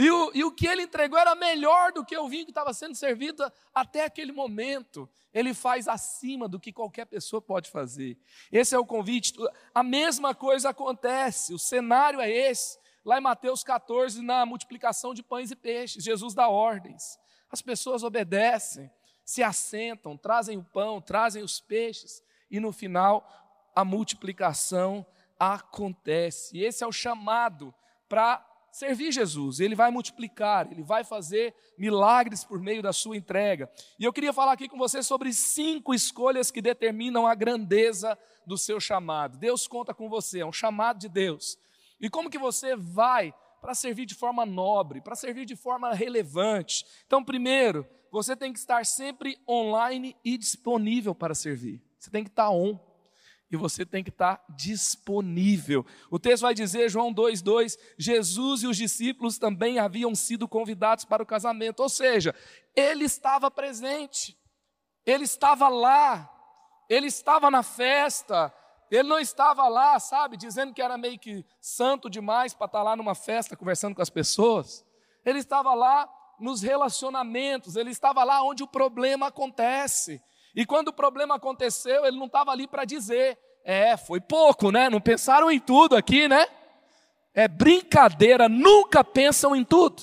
E 0.00 0.10
o, 0.10 0.30
e 0.32 0.42
o 0.42 0.50
que 0.50 0.66
ele 0.66 0.84
entregou 0.84 1.18
era 1.18 1.34
melhor 1.34 1.92
do 1.92 2.02
que 2.02 2.16
o 2.16 2.26
vinho 2.26 2.46
que 2.46 2.50
estava 2.50 2.72
sendo 2.72 2.94
servido 2.94 3.44
até 3.74 4.02
aquele 4.02 4.32
momento. 4.32 5.06
Ele 5.30 5.52
faz 5.52 5.86
acima 5.86 6.48
do 6.48 6.58
que 6.58 6.72
qualquer 6.72 7.04
pessoa 7.04 7.42
pode 7.42 7.68
fazer. 7.68 8.16
Esse 8.50 8.74
é 8.74 8.78
o 8.78 8.86
convite. 8.86 9.34
A 9.74 9.82
mesma 9.82 10.34
coisa 10.34 10.70
acontece, 10.70 11.52
o 11.52 11.58
cenário 11.58 12.18
é 12.18 12.30
esse. 12.30 12.78
Lá 13.04 13.18
em 13.18 13.20
Mateus 13.20 13.62
14, 13.62 14.22
na 14.22 14.46
multiplicação 14.46 15.12
de 15.12 15.22
pães 15.22 15.50
e 15.50 15.56
peixes, 15.56 16.02
Jesus 16.02 16.32
dá 16.32 16.48
ordens. 16.48 17.18
As 17.50 17.60
pessoas 17.60 18.02
obedecem, 18.02 18.90
se 19.22 19.42
assentam, 19.42 20.16
trazem 20.16 20.56
o 20.56 20.64
pão, 20.64 20.98
trazem 20.98 21.42
os 21.42 21.60
peixes, 21.60 22.22
e 22.50 22.58
no 22.58 22.72
final 22.72 23.70
a 23.76 23.84
multiplicação 23.84 25.04
acontece. 25.38 26.58
Esse 26.58 26.82
é 26.82 26.86
o 26.86 26.92
chamado 26.92 27.74
para 28.08 28.49
servir 28.70 29.12
Jesus, 29.12 29.60
ele 29.60 29.74
vai 29.74 29.90
multiplicar, 29.90 30.70
ele 30.70 30.82
vai 30.82 31.04
fazer 31.04 31.54
milagres 31.76 32.44
por 32.44 32.60
meio 32.60 32.82
da 32.82 32.92
sua 32.92 33.16
entrega. 33.16 33.70
E 33.98 34.04
eu 34.04 34.12
queria 34.12 34.32
falar 34.32 34.52
aqui 34.52 34.68
com 34.68 34.78
você 34.78 35.02
sobre 35.02 35.32
cinco 35.32 35.94
escolhas 35.94 36.50
que 36.50 36.62
determinam 36.62 37.26
a 37.26 37.34
grandeza 37.34 38.18
do 38.46 38.56
seu 38.56 38.80
chamado. 38.80 39.38
Deus 39.38 39.66
conta 39.66 39.92
com 39.92 40.08
você, 40.08 40.40
é 40.40 40.46
um 40.46 40.52
chamado 40.52 40.98
de 40.98 41.08
Deus. 41.08 41.58
E 42.00 42.08
como 42.08 42.30
que 42.30 42.38
você 42.38 42.76
vai 42.76 43.34
para 43.60 43.74
servir 43.74 44.06
de 44.06 44.14
forma 44.14 44.46
nobre, 44.46 45.00
para 45.00 45.14
servir 45.14 45.44
de 45.44 45.56
forma 45.56 45.92
relevante? 45.92 46.86
Então, 47.06 47.22
primeiro, 47.22 47.86
você 48.10 48.34
tem 48.34 48.52
que 48.52 48.58
estar 48.58 48.84
sempre 48.86 49.38
online 49.48 50.16
e 50.24 50.36
disponível 50.38 51.14
para 51.14 51.34
servir. 51.34 51.82
Você 51.98 52.10
tem 52.10 52.24
que 52.24 52.30
estar 52.30 52.50
on 52.50 52.78
e 53.50 53.56
você 53.56 53.84
tem 53.84 54.04
que 54.04 54.10
estar 54.10 54.42
disponível. 54.48 55.84
O 56.10 56.18
texto 56.18 56.42
vai 56.42 56.54
dizer, 56.54 56.88
João 56.88 57.12
2,2: 57.12 57.76
Jesus 57.98 58.62
e 58.62 58.66
os 58.66 58.76
discípulos 58.76 59.38
também 59.38 59.78
haviam 59.78 60.14
sido 60.14 60.46
convidados 60.46 61.04
para 61.04 61.22
o 61.22 61.26
casamento, 61.26 61.80
ou 61.80 61.88
seja, 61.88 62.34
ele 62.76 63.04
estava 63.04 63.50
presente, 63.50 64.38
ele 65.04 65.24
estava 65.24 65.68
lá, 65.68 66.30
ele 66.88 67.08
estava 67.08 67.50
na 67.50 67.62
festa, 67.62 68.54
ele 68.90 69.08
não 69.08 69.18
estava 69.18 69.68
lá, 69.68 69.98
sabe, 69.98 70.36
dizendo 70.36 70.72
que 70.72 70.82
era 70.82 70.96
meio 70.96 71.18
que 71.18 71.44
santo 71.60 72.08
demais 72.08 72.54
para 72.54 72.66
estar 72.66 72.82
lá 72.82 72.94
numa 72.94 73.14
festa 73.14 73.56
conversando 73.56 73.94
com 73.94 74.02
as 74.02 74.10
pessoas, 74.10 74.84
ele 75.24 75.38
estava 75.38 75.74
lá 75.74 76.08
nos 76.38 76.62
relacionamentos, 76.62 77.76
ele 77.76 77.90
estava 77.90 78.24
lá 78.24 78.42
onde 78.42 78.62
o 78.62 78.68
problema 78.68 79.26
acontece. 79.26 80.22
E 80.54 80.66
quando 80.66 80.88
o 80.88 80.92
problema 80.92 81.36
aconteceu, 81.36 82.04
ele 82.04 82.18
não 82.18 82.26
estava 82.26 82.50
ali 82.50 82.66
para 82.66 82.84
dizer, 82.84 83.38
é, 83.64 83.96
foi 83.96 84.20
pouco, 84.20 84.70
né? 84.70 84.88
Não 84.88 85.00
pensaram 85.00 85.50
em 85.50 85.60
tudo 85.60 85.96
aqui, 85.96 86.26
né? 86.28 86.46
É 87.32 87.46
brincadeira, 87.46 88.48
nunca 88.48 89.04
pensam 89.04 89.54
em 89.54 89.64
tudo. 89.64 90.02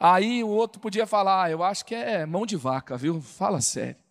Aí 0.00 0.42
o 0.42 0.48
outro 0.48 0.80
podia 0.80 1.06
falar, 1.06 1.44
ah, 1.44 1.50
eu 1.50 1.62
acho 1.62 1.84
que 1.84 1.94
é 1.94 2.26
mão 2.26 2.46
de 2.46 2.56
vaca, 2.56 2.96
viu? 2.96 3.20
Fala 3.20 3.60
sério. 3.60 4.02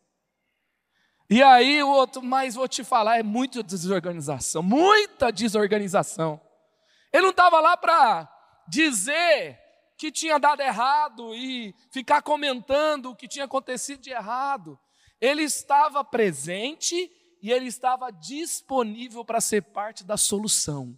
E 1.30 1.42
aí 1.42 1.82
o 1.82 1.90
outro, 1.90 2.22
mas 2.22 2.56
vou 2.56 2.68
te 2.68 2.84
falar, 2.84 3.18
é 3.18 3.24
muita 3.24 3.64
desorganização, 3.64 4.62
muita 4.62 5.32
desorganização. 5.32 6.40
Ele 7.12 7.24
não 7.24 7.30
estava 7.32 7.60
lá 7.60 7.76
para 7.76 8.30
dizer 8.68 9.60
que 9.98 10.12
tinha 10.12 10.38
dado 10.38 10.62
errado 10.62 11.36
e 11.36 11.76
ficar 11.90 12.22
comentando 12.22 13.12
o 13.12 13.16
que 13.16 13.28
tinha 13.28 13.46
acontecido 13.46 14.02
de 14.02 14.10
errado. 14.10 14.80
Ele 15.22 15.44
estava 15.44 16.04
presente 16.04 17.12
e 17.42 17.52
ele 17.52 17.68
estava 17.68 18.12
disponível 18.12 19.24
para 19.24 19.40
ser 19.40 19.62
parte 19.62 20.04
da 20.04 20.18
solução. 20.18 20.98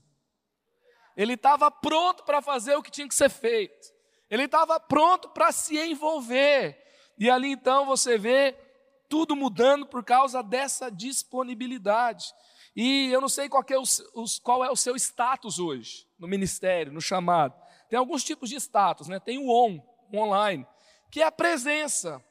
Ele 1.16 1.34
estava 1.34 1.70
pronto 1.70 2.24
para 2.24 2.42
fazer 2.42 2.76
o 2.76 2.82
que 2.82 2.90
tinha 2.90 3.08
que 3.08 3.14
ser 3.14 3.30
feito. 3.30 3.94
Ele 4.30 4.46
estava 4.46 4.80
pronto 4.80 5.30
para 5.30 5.52
se 5.52 5.78
envolver. 5.78 6.82
E 7.20 7.30
ali 7.30 7.52
então 7.52 7.86
você 7.86 8.18
vê 8.18 8.58
tudo 9.08 9.36
mudando 9.36 9.86
por 9.86 10.04
causa 10.04 10.42
dessa 10.42 10.90
disponibilidade. 10.90 12.34
E 12.76 13.12
eu 13.12 13.22
não 13.22 13.30
sei 13.30 13.48
qual 13.48 13.64
é, 13.70 13.78
o, 13.78 13.84
qual 14.42 14.66
é 14.66 14.72
o 14.72 14.76
seu 14.76 14.96
status 14.96 15.60
hoje 15.60 16.08
no 16.18 16.28
ministério, 16.28 16.92
no 16.92 17.02
chamado. 17.02 17.54
Tem 17.90 18.00
alguns 18.00 18.24
tipos 18.24 18.50
de 18.50 18.56
status, 18.56 19.08
né? 19.08 19.20
Tem 19.20 19.38
o 19.38 19.50
on, 19.50 19.80
online, 20.12 20.66
que 21.12 21.22
é 21.22 21.26
a 21.26 21.32
presença 21.32 22.24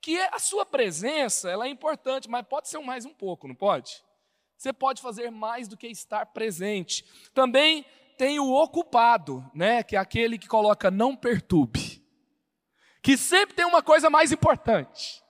que 0.00 0.18
a 0.18 0.38
sua 0.38 0.64
presença 0.64 1.50
ela 1.50 1.66
é 1.66 1.68
importante, 1.68 2.28
mas 2.28 2.46
pode 2.46 2.68
ser 2.68 2.78
mais 2.78 3.04
um 3.04 3.12
pouco, 3.12 3.48
não 3.48 3.54
pode? 3.54 4.04
Você 4.56 4.72
pode 4.72 5.02
fazer 5.02 5.30
mais 5.30 5.68
do 5.68 5.76
que 5.76 5.86
estar 5.86 6.26
presente. 6.26 7.04
Também 7.34 7.84
tem 8.16 8.40
o 8.40 8.52
ocupado, 8.52 9.44
né, 9.54 9.82
que 9.82 9.96
é 9.96 9.98
aquele 9.98 10.38
que 10.38 10.48
coloca 10.48 10.90
não 10.90 11.14
perturbe. 11.14 12.02
Que 13.02 13.16
sempre 13.16 13.54
tem 13.54 13.66
uma 13.66 13.82
coisa 13.82 14.08
mais 14.08 14.32
importante. 14.32 15.22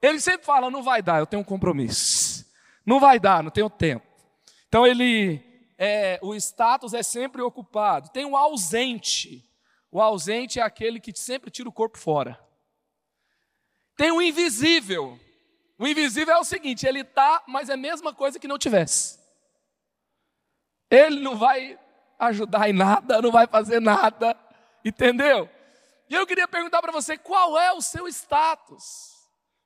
Ele 0.00 0.20
sempre 0.20 0.46
fala, 0.46 0.70
não 0.70 0.82
vai 0.82 1.02
dar, 1.02 1.18
eu 1.18 1.26
tenho 1.26 1.42
um 1.42 1.44
compromisso. 1.44 2.46
Não 2.84 3.00
vai 3.00 3.18
dar, 3.18 3.42
não 3.42 3.50
tenho 3.50 3.68
tempo. 3.68 4.06
Então 4.68 4.86
ele, 4.86 5.42
é, 5.76 6.18
o 6.22 6.34
status 6.34 6.94
é 6.94 7.02
sempre 7.02 7.42
ocupado. 7.42 8.10
Tem 8.10 8.24
o 8.24 8.36
ausente. 8.36 9.44
O 9.90 10.00
ausente 10.00 10.60
é 10.60 10.62
aquele 10.62 11.00
que 11.00 11.12
sempre 11.18 11.50
tira 11.50 11.68
o 11.68 11.72
corpo 11.72 11.98
fora. 11.98 12.38
Tem 13.98 14.12
o 14.12 14.22
invisível. 14.22 15.18
O 15.76 15.86
invisível 15.86 16.36
é 16.36 16.38
o 16.38 16.44
seguinte: 16.44 16.86
ele 16.86 17.00
está, 17.00 17.42
mas 17.48 17.68
é 17.68 17.74
a 17.74 17.76
mesma 17.76 18.14
coisa 18.14 18.38
que 18.38 18.46
não 18.46 18.56
tivesse. 18.56 19.18
Ele 20.88 21.20
não 21.20 21.36
vai 21.36 21.76
ajudar 22.16 22.70
em 22.70 22.72
nada, 22.72 23.20
não 23.20 23.32
vai 23.32 23.48
fazer 23.48 23.80
nada, 23.80 24.38
entendeu? 24.84 25.50
E 26.08 26.14
eu 26.14 26.24
queria 26.28 26.46
perguntar 26.46 26.80
para 26.80 26.92
você: 26.92 27.18
qual 27.18 27.58
é 27.58 27.72
o 27.72 27.82
seu 27.82 28.06
status? 28.06 29.16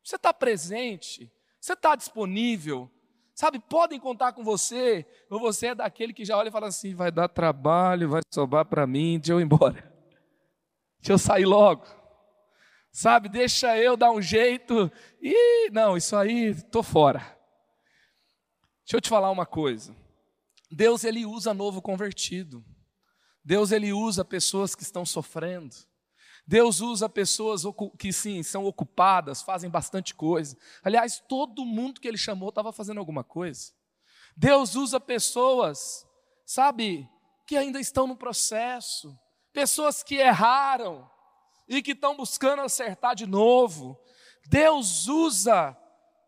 Você 0.03 0.17
está 0.17 0.33
presente? 0.33 1.31
Você 1.61 1.75
está 1.75 1.95
disponível? 1.95 2.91
Sabe, 3.35 3.59
podem 3.59 4.01
contar 4.01 4.33
com 4.33 4.43
você, 4.43 5.07
ou 5.29 5.39
você 5.39 5.69
é 5.69 5.75
daquele 5.75 6.15
que 6.15 6.25
já 6.25 6.39
olha 6.39 6.49
e 6.49 6.53
fala 6.53 6.69
assim: 6.69 6.95
vai 6.95 7.12
dar 7.12 7.29
trabalho, 7.29 8.09
vai 8.09 8.23
sobrar 8.33 8.65
para 8.65 8.87
mim, 8.87 9.19
deixa 9.19 9.35
eu 9.35 9.41
ir 9.41 9.45
embora, 9.45 9.93
deixa 11.01 11.12
eu 11.12 11.19
sair 11.19 11.45
logo, 11.45 11.85
sabe, 12.92 13.28
deixa 13.28 13.76
eu 13.78 13.96
dar 13.96 14.12
um 14.12 14.20
jeito, 14.20 14.92
e 15.20 15.70
não, 15.70 15.96
isso 15.96 16.14
aí, 16.14 16.50
estou 16.50 16.82
fora. 16.82 17.20
Deixa 18.84 18.96
eu 18.96 19.00
te 19.00 19.08
falar 19.08 19.30
uma 19.30 19.46
coisa: 19.46 19.96
Deus 20.70 21.02
ele 21.02 21.25
usa 21.25 21.54
novo 21.54 21.80
convertido, 21.80 22.62
Deus 23.42 23.72
ele 23.72 23.92
usa 23.92 24.25
pessoas 24.25 24.75
que 24.75 24.82
estão 24.82 25.06
sofrendo, 25.06 25.75
Deus 26.46 26.80
usa 26.80 27.08
pessoas 27.08 27.62
que 27.99 28.12
sim, 28.12 28.42
são 28.42 28.66
ocupadas, 28.66 29.40
fazem 29.40 29.70
bastante 29.70 30.14
coisa. 30.14 30.56
Aliás, 30.82 31.22
todo 31.28 31.64
mundo 31.64 32.00
que 32.00 32.08
ele 32.08 32.18
chamou 32.18 32.50
estava 32.50 32.72
fazendo 32.72 32.99
alguma 32.99 33.25
coisa. 33.25 33.72
Deus 34.37 34.75
usa 34.75 34.99
pessoas, 34.99 36.06
sabe, 36.44 37.08
que 37.46 37.56
ainda 37.56 37.78
estão 37.78 38.06
no 38.06 38.16
processo, 38.16 39.16
pessoas 39.52 40.02
que 40.02 40.16
erraram 40.16 41.08
e 41.69 41.83
que 41.83 41.92
estão 41.92 42.16
buscando 42.16 42.62
acertar 42.62 43.14
de 43.14 43.26
novo. 43.26 44.00
Deus 44.47 45.07
usa, 45.09 45.76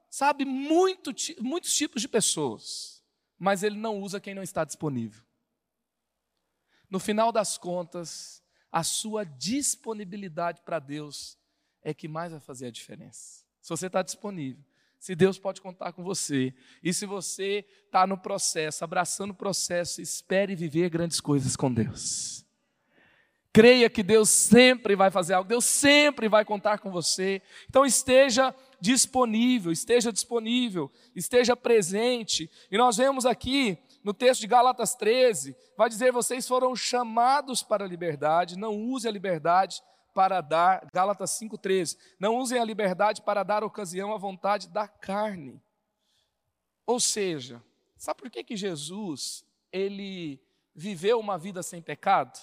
sabe, 0.09 0.45
muito, 0.45 1.11
muitos 1.41 1.75
tipos 1.75 2.00
de 2.00 2.09
pessoas, 2.09 3.03
mas 3.38 3.62
Ele 3.62 3.76
não 3.76 4.00
usa 4.00 4.21
quem 4.21 4.35
não 4.35 4.43
está 4.43 4.64
disponível. 4.64 5.23
No 6.88 7.00
final 7.00 7.33
das 7.33 7.59
contas, 7.59 8.43
a 8.71 8.83
sua 8.83 9.25
disponibilidade 9.25 10.62
para 10.62 10.79
Deus 10.79 11.38
é 11.83 11.93
que 11.93 12.09
mais 12.09 12.33
vai 12.33 12.41
fazer 12.41 12.67
a 12.67 12.71
diferença. 12.71 13.45
Se 13.61 13.71
você 13.71 13.87
está 13.87 14.03
disponível, 14.03 14.64
se 14.99 15.14
Deus 15.14 15.38
pode 15.38 15.61
contar 15.61 15.93
com 15.93 16.03
você, 16.03 16.55
e 16.83 16.93
se 16.93 17.05
você 17.05 17.67
está 17.85 18.07
no 18.07 18.17
processo, 18.17 18.85
abraçando 18.85 19.33
o 19.33 19.35
processo, 19.35 20.00
espere 20.00 20.55
viver 20.55 20.88
grandes 20.88 21.21
coisas 21.21 21.57
com 21.57 21.73
Deus. 21.73 22.44
Creia 23.55 23.89
que 23.89 24.03
Deus 24.03 24.31
sempre 24.31 24.97
vai 24.97 25.13
fazer 25.13 25.35
algo, 25.35 25.49
Deus 25.49 25.65
sempre 25.65 26.29
vai 26.29 26.45
contar 26.45 26.81
com 26.81 26.91
você. 26.91 27.41
Então 27.71 27.87
esteja 27.87 28.53
disponível, 28.81 29.71
esteja 29.71 30.13
disponível, 30.13 30.91
esteja 31.15 31.55
presente. 31.55 32.51
E 32.69 32.77
nós 32.77 32.97
vemos 32.97 33.25
aqui 33.25 33.79
no 34.03 34.13
texto 34.13 34.41
de 34.41 34.49
Gálatas 34.49 34.97
13, 34.97 35.57
vai 35.77 35.89
dizer: 35.89 36.11
vocês 36.11 36.49
foram 36.49 36.75
chamados 36.75 37.63
para 37.63 37.85
a 37.85 37.89
liberdade, 37.89 38.59
não 38.59 38.77
use 38.77 39.07
a 39.07 39.13
liberdade 39.13 39.81
para 40.13 40.41
dar, 40.41 40.89
Gálatas 40.93 41.39
5,13, 41.39 41.97
não 42.19 42.35
usem 42.39 42.59
a 42.59 42.65
liberdade 42.65 43.23
para 43.23 43.45
dar 43.45 43.63
ocasião 43.63 44.13
à 44.13 44.19
vontade 44.19 44.69
da 44.69 44.89
carne. 44.89 45.63
Ou 46.85 46.99
seja, 46.99 47.63
sabe 47.97 48.21
por 48.21 48.31
que, 48.33 48.43
que 48.43 48.57
Jesus, 48.57 49.45
ele 49.71 50.43
viveu 50.75 51.21
uma 51.21 51.39
vida 51.39 51.63
sem 51.63 51.81
pecado? 51.81 52.37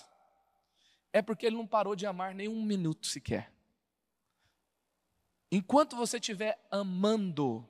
É 1.14 1.22
porque 1.22 1.46
ele 1.46 1.58
não 1.58 1.68
parou 1.68 1.96
de 1.96 2.06
amar 2.06 2.34
nem 2.34 2.48
um 2.48 2.64
minuto 2.64 3.08
sequer. 3.08 3.52
Enquanto 5.52 5.96
você 5.96 6.18
estiver 6.18 6.58
amando, 6.72 7.68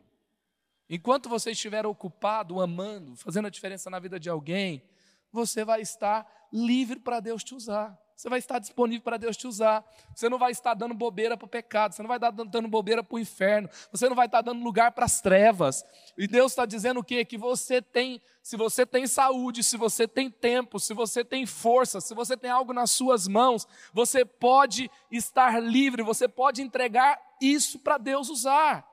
Enquanto 0.94 1.30
você 1.30 1.52
estiver 1.52 1.86
ocupado, 1.86 2.60
amando, 2.60 3.16
fazendo 3.16 3.46
a 3.46 3.50
diferença 3.50 3.90
na 3.90 3.98
vida 3.98 4.20
de 4.20 4.30
alguém, 4.30 4.84
você 5.32 5.64
vai 5.64 5.80
estar 5.80 6.30
livre 6.52 7.00
para 7.00 7.22
Deus 7.22 7.46
te 7.46 7.56
usar. 7.56 7.98
Você 8.22 8.30
vai 8.30 8.38
estar 8.38 8.60
disponível 8.60 9.02
para 9.02 9.18
Deus 9.18 9.36
te 9.36 9.48
usar. 9.48 9.84
Você 10.14 10.30
não 10.30 10.38
vai 10.38 10.52
estar 10.52 10.76
dando 10.76 10.94
bobeira 10.94 11.36
para 11.36 11.48
o 11.48 11.50
pecado. 11.50 11.96
Você 11.96 12.04
não 12.04 12.08
vai 12.08 12.18
estar 12.18 12.30
dando 12.30 12.68
bobeira 12.68 13.04
para 13.04 13.16
o 13.16 13.20
inferno. 13.20 13.68
Você 13.92 14.08
não 14.08 14.16
vai 14.16 14.28
estar 14.28 14.42
dando 14.42 14.64
lugar 14.64 14.92
para 14.92 15.06
as 15.06 15.20
trevas. 15.22 15.84
E 16.16 16.28
Deus 16.28 16.52
está 16.52 16.68
dizendo 16.68 17.00
o 17.00 17.04
quê? 17.04 17.26
Que 17.26 17.36
você 17.36 17.82
tem, 17.82 18.22
se 18.44 18.56
você 18.56 18.86
tem 18.86 19.08
saúde, 19.08 19.64
se 19.64 19.76
você 19.76 20.08
tem 20.08 20.30
tempo, 20.30 20.80
se 20.80 20.94
você 20.94 21.26
tem 21.26 21.48
força, 21.48 22.00
se 22.00 22.14
você 22.14 22.38
tem 22.38 22.52
algo 22.52 22.74
nas 22.74 22.92
suas 22.92 23.28
mãos, 23.28 23.68
você 23.92 24.24
pode 24.24 24.92
estar 25.10 25.60
livre. 25.60 26.04
Você 26.04 26.28
pode 26.28 26.62
entregar 26.62 27.20
isso 27.42 27.80
para 27.80 27.98
Deus 27.98 28.30
usar. 28.30 28.88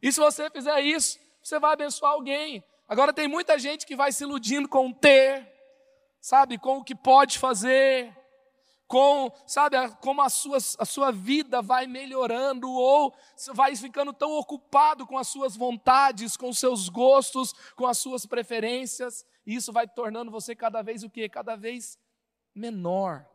E 0.00 0.12
se 0.12 0.20
você 0.20 0.48
fizer 0.50 0.80
isso, 0.82 1.18
você 1.42 1.58
vai 1.58 1.72
abençoar 1.72 2.12
alguém. 2.12 2.62
Agora 2.88 3.12
tem 3.12 3.26
muita 3.26 3.58
gente 3.58 3.84
que 3.84 3.96
vai 3.96 4.12
se 4.12 4.22
iludindo 4.22 4.68
com 4.68 4.92
ter, 4.92 5.52
sabe, 6.20 6.58
com 6.58 6.78
o 6.78 6.84
que 6.84 6.94
pode 6.94 7.40
fazer, 7.40 8.21
com, 8.92 9.32
sabe, 9.46 9.74
como 10.02 10.20
a 10.20 10.28
sua, 10.28 10.58
a 10.78 10.84
sua 10.84 11.10
vida 11.10 11.62
vai 11.62 11.86
melhorando, 11.86 12.70
ou 12.70 13.16
vai 13.54 13.74
ficando 13.74 14.12
tão 14.12 14.32
ocupado 14.32 15.06
com 15.06 15.16
as 15.16 15.28
suas 15.28 15.56
vontades, 15.56 16.36
com 16.36 16.50
os 16.50 16.58
seus 16.58 16.90
gostos, 16.90 17.54
com 17.74 17.86
as 17.86 17.96
suas 17.96 18.26
preferências, 18.26 19.24
e 19.46 19.54
isso 19.54 19.72
vai 19.72 19.88
tornando 19.88 20.30
você 20.30 20.54
cada 20.54 20.82
vez 20.82 21.02
o 21.02 21.08
quê? 21.08 21.26
Cada 21.26 21.56
vez 21.56 21.98
menor, 22.54 23.26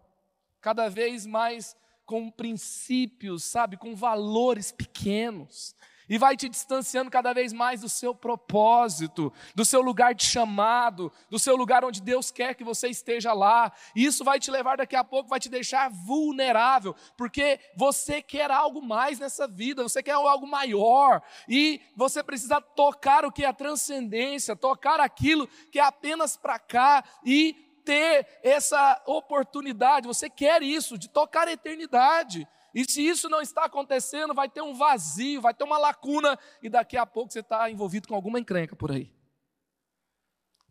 cada 0.62 0.89
vez 0.89 1.26
mais 1.26 1.76
com 2.06 2.30
princípios, 2.30 3.43
sabe, 3.43 3.78
com 3.78 3.96
valores 3.96 4.72
pequenos 4.72 5.76
e 6.10 6.17
vai 6.17 6.38
te 6.38 6.48
distanciando 6.48 7.12
cada 7.12 7.34
vez 7.34 7.52
mais 7.52 7.82
do 7.82 7.89
seu 7.89 8.13
propósito, 8.13 9.32
do 9.54 9.65
seu 9.65 9.82
lugar 9.82 10.13
de 10.13 10.26
chamado, 10.26 11.12
do 11.30 11.39
seu 11.39 11.56
lugar 11.56 11.84
onde 11.84 12.02
Deus 12.02 12.32
quer 12.32 12.56
que 12.56 12.63
você 12.63 12.88
esteja 12.88 13.34
lá. 13.34 13.72
E 13.96 14.06
isso 14.06 14.24
vai 14.24 14.39
te 14.39 14.50
levar 14.52 14.78
daqui 14.78 14.96
a 14.96 15.04
pouco, 15.04 15.30
vai 15.30 15.39
te 15.39 15.50
deixar 15.50 15.89
vulnerável, 15.89 16.96
porque 17.15 17.60
você 17.76 18.22
quer 18.22 18.52
algo 18.52 18.82
mais 18.82 19.20
nessa 19.20 19.48
vida, 19.48 19.84
você 19.84 20.02
quer 20.02 20.12
algo 20.12 20.48
maior, 20.48 21.22
e 21.48 21.82
você 21.96 22.24
precisa 22.24 22.62
tocar 22.62 23.26
o 23.26 23.32
que 23.32 23.43
é 23.43 23.48
a 23.48 23.54
transcendência, 23.54 24.56
tocar 24.56 25.00
aquilo 25.00 25.48
que 25.72 25.80
é 25.80 25.84
apenas 25.84 26.38
para 26.38 26.60
cá 26.60 27.04
e 27.26 27.67
ter 27.88 28.28
essa 28.43 29.02
oportunidade, 29.06 30.08
você 30.08 30.30
quer 30.30 30.62
isso, 30.62 30.98
de 30.98 31.08
tocar 31.08 31.48
a 31.48 31.54
eternidade. 31.54 32.46
E 32.74 32.84
se 32.90 33.02
isso 33.02 33.30
não 33.30 33.42
está 33.42 33.66
acontecendo, 33.66 34.34
vai 34.34 34.50
ter 34.50 34.62
um 34.62 34.74
vazio, 34.74 35.42
vai 35.42 35.54
ter 35.54 35.64
uma 35.64 35.78
lacuna, 35.78 36.38
e 36.62 36.70
daqui 36.70 36.98
a 36.98 37.06
pouco 37.06 37.32
você 37.32 37.40
está 37.40 37.70
envolvido 37.70 38.08
com 38.08 38.16
alguma 38.16 38.40
encrenca 38.40 38.76
por 38.76 38.92
aí. 38.92 39.12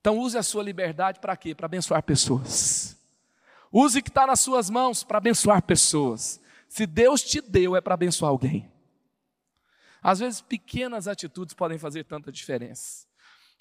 Então 0.01 0.19
use 0.19 0.39
a 0.39 0.43
sua 0.43 0.63
liberdade 0.63 1.19
para 1.19 1.37
quê? 1.37 1.55
Para 1.55 1.67
abençoar 1.67 2.03
pessoas. 2.03 2.97
Use 3.73 3.99
o 3.99 4.03
que 4.03 4.09
está 4.09 4.27
nas 4.27 4.41
suas 4.41 4.71
mãos 4.71 5.03
para 5.03 5.19
abençoar 5.19 5.61
pessoas. 5.63 6.41
Se 6.69 6.87
Deus 6.87 7.23
te 7.23 7.41
deu, 7.41 7.75
é 7.75 7.81
para 7.81 7.95
abençoar 7.95 8.31
alguém. 8.31 8.71
Às 10.03 10.21
vezes, 10.21 10.41
pequenas 10.41 11.09
atitudes 11.09 11.55
podem 11.55 11.79
fazer 11.79 12.05
tanta 12.05 12.31
diferença. 12.31 13.07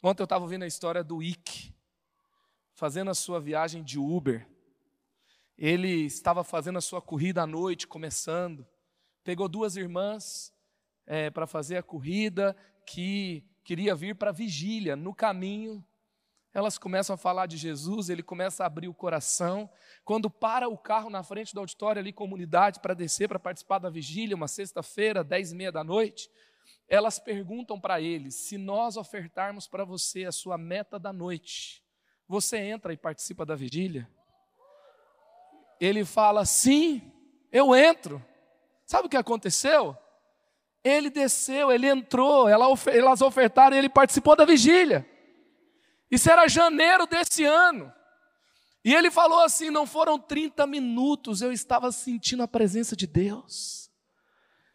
Ontem 0.01 0.21
eu 0.21 0.25
estava 0.25 0.43
ouvindo 0.43 0.61
a 0.61 0.67
história 0.67 1.03
do 1.03 1.23
Ike, 1.23 1.73
fazendo 2.75 3.09
a 3.09 3.15
sua 3.15 3.39
viagem 3.39 3.83
de 3.83 3.97
Uber. 3.97 4.47
Ele 5.57 6.05
estava 6.05 6.43
fazendo 6.43 6.77
a 6.77 6.81
sua 6.81 7.01
corrida 7.01 7.41
à 7.41 7.47
noite, 7.47 7.87
começando. 7.87 8.67
Pegou 9.23 9.47
duas 9.47 9.77
irmãs 9.77 10.53
é, 11.05 11.29
para 11.29 11.47
fazer 11.47 11.77
a 11.77 11.83
corrida, 11.83 12.55
que 12.85 13.43
queria 13.63 13.95
vir 13.95 14.15
para 14.15 14.31
a 14.31 14.33
vigília. 14.33 14.95
No 14.95 15.13
caminho, 15.13 15.83
elas 16.53 16.77
começam 16.77 17.13
a 17.13 17.17
falar 17.17 17.47
de 17.47 17.57
Jesus, 17.57 18.09
ele 18.09 18.23
começa 18.23 18.63
a 18.63 18.67
abrir 18.67 18.87
o 18.87 18.93
coração. 18.93 19.69
Quando 20.03 20.29
para 20.29 20.69
o 20.69 20.77
carro 20.77 21.09
na 21.09 21.23
frente 21.23 21.53
do 21.53 21.59
auditório 21.59 21.99
ali, 21.99 22.13
comunidade, 22.13 22.79
para 22.79 22.93
descer, 22.93 23.27
para 23.27 23.39
participar 23.39 23.79
da 23.79 23.89
vigília, 23.89 24.35
uma 24.35 24.47
sexta-feira, 24.47 25.23
dez 25.23 25.51
e 25.51 25.55
meia 25.55 25.71
da 25.71 25.83
noite, 25.83 26.29
elas 26.87 27.17
perguntam 27.17 27.79
para 27.79 27.99
ele: 27.99 28.29
se 28.29 28.57
nós 28.57 28.97
ofertarmos 28.97 29.67
para 29.67 29.83
você 29.83 30.25
a 30.25 30.31
sua 30.31 30.57
meta 30.57 30.99
da 30.99 31.11
noite, 31.11 31.83
você 32.27 32.57
entra 32.57 32.93
e 32.93 32.97
participa 32.97 33.45
da 33.45 33.55
vigília? 33.55 34.09
Ele 35.79 36.05
fala: 36.05 36.45
Sim, 36.45 37.01
eu 37.51 37.75
entro. 37.75 38.23
Sabe 38.85 39.07
o 39.07 39.09
que 39.09 39.17
aconteceu? 39.17 39.97
Ele 40.83 41.09
desceu, 41.09 41.71
ele 41.71 41.87
entrou, 41.87 42.47
elas 42.47 43.21
ofertaram 43.21 43.75
e 43.75 43.79
ele 43.79 43.89
participou 43.89 44.35
da 44.35 44.45
vigília. 44.45 45.03
Isso 46.11 46.29
era 46.29 46.47
janeiro 46.47 47.07
desse 47.07 47.43
ano. 47.43 47.91
E 48.83 48.93
ele 48.93 49.09
falou 49.09 49.39
assim: 49.39 49.71
não 49.71 49.87
foram 49.87 50.19
30 50.19 50.67
minutos, 50.67 51.41
eu 51.41 51.51
estava 51.51 51.91
sentindo 51.91 52.43
a 52.43 52.47
presença 52.47 52.95
de 52.95 53.07
Deus. 53.07 53.89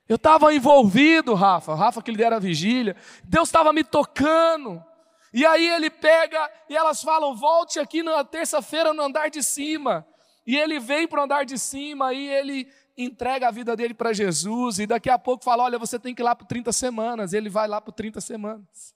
Eu 0.08 0.16
estava 0.16 0.52
envolvido, 0.52 1.34
Rafa, 1.34 1.76
Rafa 1.76 2.02
que 2.02 2.10
lidera 2.10 2.36
a 2.36 2.40
vigília. 2.40 2.96
Deus 3.22 3.48
estava 3.48 3.72
me 3.72 3.84
tocando. 3.84 4.84
E 5.32 5.46
aí 5.46 5.68
ele 5.68 5.88
pega 5.88 6.50
e 6.68 6.76
elas 6.76 7.00
falam: 7.00 7.36
volte 7.36 7.78
aqui 7.78 8.02
na 8.02 8.24
terça-feira 8.24 8.92
no 8.92 9.04
andar 9.04 9.30
de 9.30 9.44
cima. 9.44 10.04
E 10.50 10.56
ele 10.56 10.80
vem 10.80 11.06
para 11.06 11.20
o 11.20 11.24
andar 11.24 11.44
de 11.44 11.56
cima 11.56 12.12
e 12.12 12.26
ele 12.26 12.66
entrega 12.98 13.46
a 13.46 13.50
vida 13.52 13.76
dele 13.76 13.94
para 13.94 14.12
Jesus. 14.12 14.80
E 14.80 14.86
daqui 14.86 15.08
a 15.08 15.16
pouco 15.16 15.44
fala: 15.44 15.62
olha, 15.62 15.78
você 15.78 15.96
tem 15.96 16.12
que 16.12 16.20
ir 16.22 16.24
lá 16.24 16.34
por 16.34 16.44
30 16.44 16.72
semanas. 16.72 17.32
Ele 17.32 17.48
vai 17.48 17.68
lá 17.68 17.80
por 17.80 17.92
30 17.92 18.20
semanas. 18.20 18.92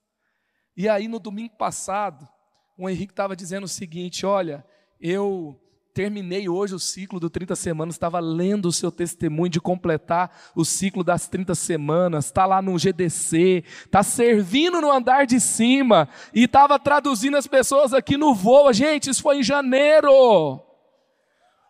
E 0.77 0.89
aí 0.89 1.07
no 1.07 1.21
domingo 1.21 1.55
passado, 1.57 2.29
o 2.77 2.91
Henrique 2.91 3.13
estava 3.13 3.37
dizendo 3.37 3.63
o 3.63 3.69
seguinte: 3.69 4.27
olha, 4.27 4.67
eu 5.01 5.57
terminei 5.95 6.49
hoje 6.49 6.75
o 6.75 6.81
ciclo 6.81 7.21
do 7.21 7.31
30 7.31 7.55
semanas, 7.55 7.95
estava 7.95 8.19
lendo 8.19 8.67
o 8.67 8.73
seu 8.73 8.91
testemunho 8.91 9.49
de 9.49 9.61
completar 9.61 10.37
o 10.57 10.65
ciclo 10.65 11.05
das 11.05 11.29
30 11.29 11.55
semanas, 11.55 12.25
está 12.25 12.47
lá 12.47 12.61
no 12.61 12.77
GDC, 12.77 13.63
está 13.85 14.03
servindo 14.03 14.81
no 14.81 14.91
andar 14.91 15.25
de 15.25 15.39
cima 15.39 16.09
e 16.35 16.47
estava 16.47 16.81
traduzindo 16.81 17.37
as 17.37 17.47
pessoas 17.47 17.95
aqui 17.95 18.17
no 18.17 18.35
voo. 18.35 18.73
Gente, 18.73 19.09
isso 19.09 19.23
foi 19.23 19.39
em 19.39 19.45
janeiro. 19.45 20.64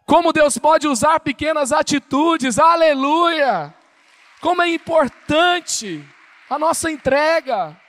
Como 0.07 0.33
Deus 0.33 0.59
pode 0.59 0.87
usar 0.87 1.19
pequenas 1.21 1.73
atitudes, 1.73 2.59
aleluia! 2.59 3.75
Como 4.41 4.61
é 4.61 4.69
importante 4.69 6.05
a 6.51 6.59
nossa 6.59 6.91
entrega. 6.91 7.81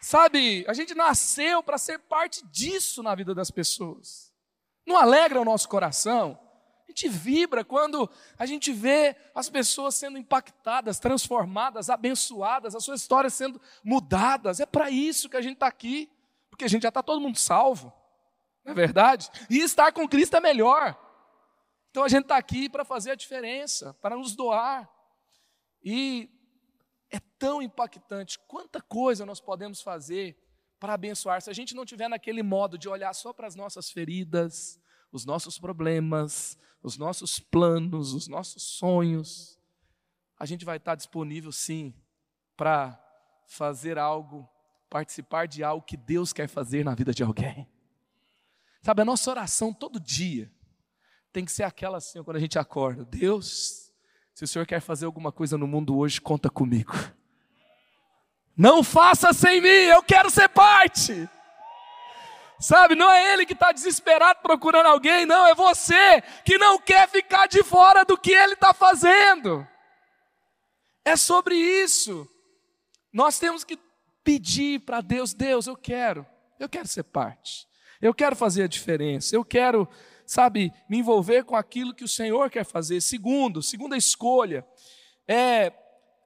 Sabe, 0.00 0.64
a 0.68 0.72
gente 0.72 0.94
nasceu 0.94 1.62
para 1.62 1.78
ser 1.78 1.98
parte 1.98 2.44
disso 2.46 3.02
na 3.02 3.14
vida 3.14 3.34
das 3.34 3.50
pessoas. 3.50 4.32
Não 4.86 4.96
alegra 4.96 5.40
o 5.40 5.44
nosso 5.44 5.68
coração? 5.68 6.38
A 6.86 6.90
gente 6.92 7.08
vibra 7.08 7.64
quando 7.64 8.08
a 8.38 8.46
gente 8.46 8.72
vê 8.72 9.16
as 9.34 9.48
pessoas 9.48 9.96
sendo 9.96 10.16
impactadas, 10.16 11.00
transformadas, 11.00 11.90
abençoadas, 11.90 12.76
as 12.76 12.84
suas 12.84 13.00
histórias 13.00 13.34
sendo 13.34 13.60
mudadas. 13.82 14.60
É 14.60 14.66
para 14.66 14.90
isso 14.90 15.28
que 15.28 15.36
a 15.36 15.42
gente 15.42 15.54
está 15.54 15.66
aqui, 15.66 16.08
porque 16.50 16.66
a 16.66 16.68
gente 16.68 16.82
já 16.82 16.90
está 16.90 17.02
todo 17.02 17.20
mundo 17.20 17.38
salvo, 17.38 17.92
não 18.64 18.72
é 18.72 18.74
verdade? 18.74 19.30
E 19.50 19.58
estar 19.58 19.92
com 19.92 20.08
Cristo 20.08 20.36
é 20.36 20.40
melhor. 20.40 20.98
Então 21.90 22.02
a 22.02 22.08
gente 22.08 22.22
está 22.22 22.36
aqui 22.36 22.68
para 22.68 22.84
fazer 22.84 23.12
a 23.12 23.14
diferença, 23.14 23.94
para 23.94 24.16
nos 24.16 24.34
doar. 24.34 24.90
E 25.82 26.30
é 27.10 27.20
tão 27.38 27.60
impactante. 27.60 28.38
Quanta 28.48 28.80
coisa 28.80 29.26
nós 29.26 29.40
podemos 29.40 29.82
fazer 29.82 30.36
para 30.80 30.94
abençoar. 30.94 31.40
Se 31.40 31.50
a 31.50 31.52
gente 31.52 31.74
não 31.74 31.84
tiver 31.84 32.08
naquele 32.08 32.42
modo 32.42 32.76
de 32.76 32.88
olhar 32.88 33.14
só 33.14 33.32
para 33.32 33.46
as 33.46 33.54
nossas 33.54 33.90
feridas, 33.90 34.80
os 35.12 35.24
nossos 35.24 35.58
problemas, 35.58 36.58
os 36.82 36.98
nossos 36.98 37.38
planos, 37.38 38.12
os 38.12 38.26
nossos 38.26 38.62
sonhos, 38.62 39.58
a 40.38 40.44
gente 40.46 40.64
vai 40.64 40.78
estar 40.78 40.94
disponível 40.94 41.52
sim 41.52 41.94
para 42.56 43.00
fazer 43.46 43.98
algo, 43.98 44.48
participar 44.90 45.46
de 45.46 45.62
algo 45.62 45.84
que 45.84 45.96
Deus 45.96 46.32
quer 46.32 46.48
fazer 46.48 46.84
na 46.84 46.94
vida 46.94 47.12
de 47.12 47.22
alguém. 47.22 47.68
Sabe, 48.84 49.00
a 49.00 49.04
nossa 49.06 49.30
oração 49.30 49.72
todo 49.72 49.98
dia 49.98 50.52
tem 51.32 51.42
que 51.42 51.50
ser 51.50 51.62
aquela 51.62 51.96
assim, 51.96 52.22
quando 52.22 52.36
a 52.36 52.40
gente 52.40 52.58
acorda: 52.58 53.02
Deus, 53.02 53.90
se 54.34 54.44
o 54.44 54.46
Senhor 54.46 54.66
quer 54.66 54.80
fazer 54.80 55.06
alguma 55.06 55.32
coisa 55.32 55.56
no 55.56 55.66
mundo 55.66 55.96
hoje, 55.96 56.20
conta 56.20 56.50
comigo. 56.50 56.92
Não 58.54 58.84
faça 58.84 59.32
sem 59.32 59.58
mim, 59.62 59.68
eu 59.68 60.02
quero 60.02 60.28
ser 60.28 60.50
parte. 60.50 61.26
Sabe, 62.60 62.94
não 62.94 63.10
é 63.10 63.32
ele 63.32 63.46
que 63.46 63.54
está 63.54 63.72
desesperado 63.72 64.40
procurando 64.42 64.86
alguém, 64.86 65.24
não, 65.24 65.46
é 65.46 65.54
você 65.54 66.20
que 66.44 66.58
não 66.58 66.78
quer 66.78 67.08
ficar 67.08 67.46
de 67.46 67.62
fora 67.62 68.04
do 68.04 68.18
que 68.18 68.32
ele 68.32 68.52
está 68.52 68.74
fazendo. 68.74 69.66
É 71.02 71.16
sobre 71.16 71.56
isso. 71.56 72.28
Nós 73.10 73.38
temos 73.38 73.64
que 73.64 73.78
pedir 74.22 74.80
para 74.80 75.00
Deus: 75.00 75.32
Deus, 75.32 75.66
eu 75.66 75.74
quero, 75.74 76.26
eu 76.60 76.68
quero 76.68 76.86
ser 76.86 77.04
parte, 77.04 77.66
eu 78.06 78.14
quero 78.14 78.36
fazer 78.36 78.64
a 78.64 78.68
diferença, 78.68 79.34
eu 79.34 79.44
quero 79.44 79.88
sabe, 80.26 80.72
me 80.88 80.98
envolver 80.98 81.44
com 81.44 81.56
aquilo 81.56 81.94
que 81.94 82.04
o 82.04 82.08
Senhor 82.08 82.50
quer 82.50 82.64
fazer. 82.64 83.00
Segundo, 83.00 83.62
segunda 83.62 83.96
escolha, 83.96 84.66
é 85.28 85.72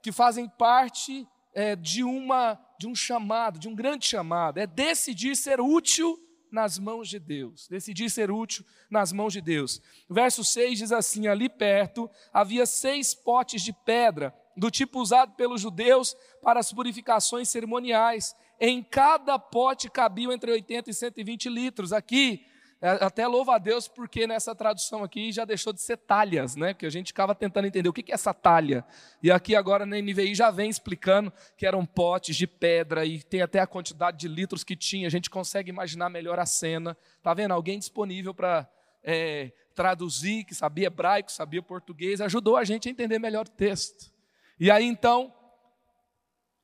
que 0.02 0.12
fazem 0.12 0.48
parte 0.48 1.26
é, 1.52 1.74
de, 1.74 2.04
uma, 2.04 2.58
de 2.78 2.86
um 2.86 2.94
chamado, 2.94 3.58
de 3.58 3.68
um 3.68 3.74
grande 3.74 4.06
chamado, 4.06 4.58
é 4.58 4.66
decidir 4.66 5.36
ser 5.36 5.60
útil 5.60 6.18
nas 6.50 6.78
mãos 6.78 7.08
de 7.08 7.18
Deus. 7.18 7.68
Decidir 7.68 8.10
ser 8.10 8.30
útil 8.30 8.64
nas 8.90 9.12
mãos 9.12 9.32
de 9.32 9.40
Deus. 9.40 9.80
Verso 10.08 10.44
6 10.44 10.78
diz 10.78 10.92
assim: 10.92 11.26
Ali 11.26 11.48
perto 11.48 12.10
havia 12.32 12.66
seis 12.66 13.14
potes 13.14 13.62
de 13.62 13.72
pedra, 13.72 14.34
do 14.56 14.70
tipo 14.70 15.00
usado 15.00 15.34
pelos 15.34 15.60
judeus 15.60 16.16
para 16.42 16.60
as 16.60 16.72
purificações 16.72 17.48
cerimoniais. 17.48 18.34
Em 18.60 18.82
cada 18.82 19.38
pote 19.38 19.88
cabiam 19.88 20.32
entre 20.32 20.50
80 20.50 20.90
e 20.90 20.94
120 20.94 21.48
litros. 21.48 21.92
Aqui 21.92 22.44
até 22.80 23.26
louva 23.26 23.56
a 23.56 23.58
Deus 23.58 23.88
porque 23.88 24.24
nessa 24.24 24.54
tradução 24.54 25.02
aqui 25.02 25.32
já 25.32 25.44
deixou 25.44 25.72
de 25.72 25.80
ser 25.80 25.96
talhas, 25.96 26.54
né? 26.54 26.72
Que 26.72 26.86
a 26.86 26.90
gente 26.90 27.08
ficava 27.08 27.34
tentando 27.34 27.66
entender 27.66 27.88
o 27.88 27.92
que 27.92 28.10
é 28.10 28.14
essa 28.14 28.32
talha. 28.32 28.84
E 29.20 29.32
aqui 29.32 29.56
agora 29.56 29.84
na 29.84 29.96
NVI 30.00 30.34
já 30.34 30.50
vem 30.50 30.70
explicando 30.70 31.32
que 31.56 31.66
eram 31.66 31.84
potes 31.84 32.36
de 32.36 32.46
pedra 32.46 33.04
e 33.04 33.20
tem 33.20 33.42
até 33.42 33.58
a 33.58 33.66
quantidade 33.66 34.18
de 34.18 34.28
litros 34.28 34.62
que 34.62 34.76
tinha. 34.76 35.08
A 35.08 35.10
gente 35.10 35.28
consegue 35.28 35.70
imaginar 35.70 36.08
melhor 36.08 36.38
a 36.38 36.46
cena. 36.46 36.96
Tá 37.20 37.34
vendo? 37.34 37.52
Alguém 37.52 37.80
disponível 37.80 38.32
para 38.32 38.68
é, 39.02 39.52
traduzir, 39.74 40.44
que 40.44 40.54
sabia 40.54 40.86
hebraico, 40.86 41.32
sabia 41.32 41.62
português, 41.62 42.20
ajudou 42.20 42.56
a 42.56 42.64
gente 42.64 42.88
a 42.88 42.92
entender 42.92 43.18
melhor 43.18 43.46
o 43.46 43.50
texto. 43.50 44.12
E 44.60 44.70
aí 44.70 44.84
então, 44.84 45.34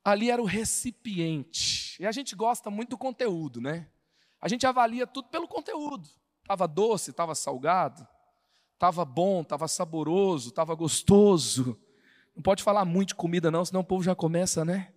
ali 0.03 0.31
era 0.31 0.41
o 0.41 0.45
recipiente. 0.45 2.01
E 2.01 2.05
a 2.05 2.11
gente 2.13 2.35
gosta 2.35 2.69
muito 2.69 2.91
do 2.91 2.97
conteúdo, 2.97 3.59
né? 3.59 3.87
A 4.45 4.47
gente 4.47 4.67
avalia 4.67 5.07
tudo 5.07 5.27
pelo 5.29 5.47
conteúdo. 5.47 6.07
Estava 6.43 6.67
doce, 6.67 7.09
estava 7.09 7.33
salgado, 7.33 8.07
estava 8.75 9.03
bom, 9.03 9.41
estava 9.41 9.67
saboroso, 9.67 10.49
estava 10.49 10.75
gostoso. 10.75 11.75
Não 12.35 12.43
pode 12.43 12.61
falar 12.61 12.85
muito 12.85 13.07
de 13.07 13.15
comida, 13.15 13.49
não, 13.49 13.65
senão 13.65 13.81
o 13.81 13.83
povo 13.83 14.03
já 14.03 14.13
começa, 14.13 14.63
né? 14.63 14.93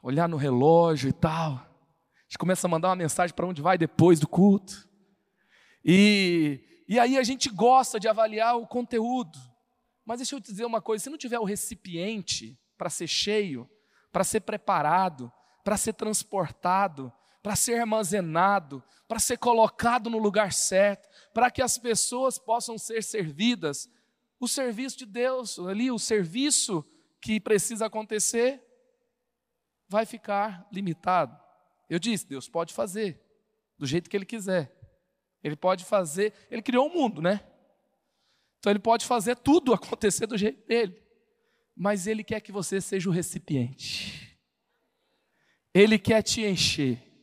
Olhar 0.00 0.28
no 0.28 0.36
relógio 0.36 1.08
e 1.08 1.12
tal. 1.12 1.54
A 1.54 2.26
gente 2.28 2.38
começa 2.38 2.68
a 2.68 2.70
mandar 2.70 2.90
uma 2.90 2.94
mensagem 2.94 3.34
para 3.34 3.44
onde 3.44 3.60
vai 3.60 3.76
depois 3.76 4.20
do 4.20 4.28
culto. 4.28 4.88
E, 5.84 6.84
e 6.86 6.96
aí 7.00 7.18
a 7.18 7.24
gente 7.24 7.50
gosta 7.50 7.98
de 7.98 8.06
avaliar 8.06 8.56
o 8.56 8.68
conteúdo. 8.68 9.36
Mas 10.04 10.18
deixa 10.18 10.36
eu 10.36 10.40
te 10.40 10.52
dizer 10.52 10.64
uma 10.64 10.80
coisa: 10.80 11.02
se 11.02 11.10
não 11.10 11.18
tiver 11.18 11.40
o 11.40 11.44
recipiente 11.44 12.56
para 12.78 12.88
ser 12.88 13.08
cheio, 13.08 13.68
para 14.12 14.22
ser 14.22 14.42
preparado, 14.42 15.32
para 15.64 15.76
ser 15.76 15.94
transportado, 15.94 17.12
para 17.44 17.54
ser 17.54 17.78
armazenado, 17.78 18.82
para 19.06 19.18
ser 19.18 19.36
colocado 19.36 20.08
no 20.08 20.16
lugar 20.16 20.50
certo, 20.50 21.06
para 21.34 21.50
que 21.50 21.60
as 21.60 21.76
pessoas 21.76 22.38
possam 22.38 22.78
ser 22.78 23.04
servidas. 23.04 23.86
O 24.40 24.48
serviço 24.48 24.96
de 24.96 25.04
Deus, 25.04 25.58
ali, 25.58 25.90
o 25.90 25.98
serviço 25.98 26.82
que 27.20 27.38
precisa 27.38 27.84
acontecer, 27.84 28.64
vai 29.86 30.06
ficar 30.06 30.66
limitado. 30.72 31.38
Eu 31.90 31.98
disse, 31.98 32.26
Deus 32.26 32.48
pode 32.48 32.72
fazer 32.72 33.20
do 33.78 33.84
jeito 33.84 34.08
que 34.08 34.16
Ele 34.16 34.24
quiser. 34.24 34.74
Ele 35.42 35.54
pode 35.54 35.84
fazer, 35.84 36.32
Ele 36.50 36.62
criou 36.62 36.88
o 36.88 36.94
mundo, 36.94 37.20
né? 37.20 37.46
Então 38.58 38.72
Ele 38.72 38.78
pode 38.78 39.04
fazer 39.04 39.36
tudo 39.36 39.74
acontecer 39.74 40.26
do 40.26 40.38
jeito 40.38 40.66
dele. 40.66 40.98
Mas 41.76 42.06
Ele 42.06 42.24
quer 42.24 42.40
que 42.40 42.50
você 42.50 42.80
seja 42.80 43.10
o 43.10 43.12
recipiente. 43.12 44.34
Ele 45.74 45.98
quer 45.98 46.22
te 46.22 46.40
encher 46.40 47.13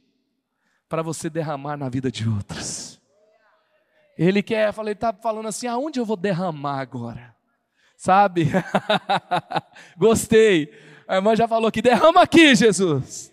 para 0.92 1.02
você 1.02 1.30
derramar 1.30 1.78
na 1.78 1.88
vida 1.88 2.12
de 2.12 2.28
outros. 2.28 3.02
Ele 4.18 4.44
quer, 4.44 4.74
falei, 4.74 4.92
está 4.92 5.14
falando 5.14 5.48
assim, 5.48 5.66
aonde 5.66 6.02
eu 6.02 6.06
vou 6.06 6.18
derramar 6.18 6.82
agora? 6.82 7.34
Sabe? 7.96 8.48
Gostei. 9.96 10.70
A 11.08 11.16
irmã 11.16 11.34
já 11.34 11.48
falou 11.48 11.72
que 11.72 11.82
derrama 11.82 12.22
aqui, 12.22 12.54
Jesus. 12.54 13.32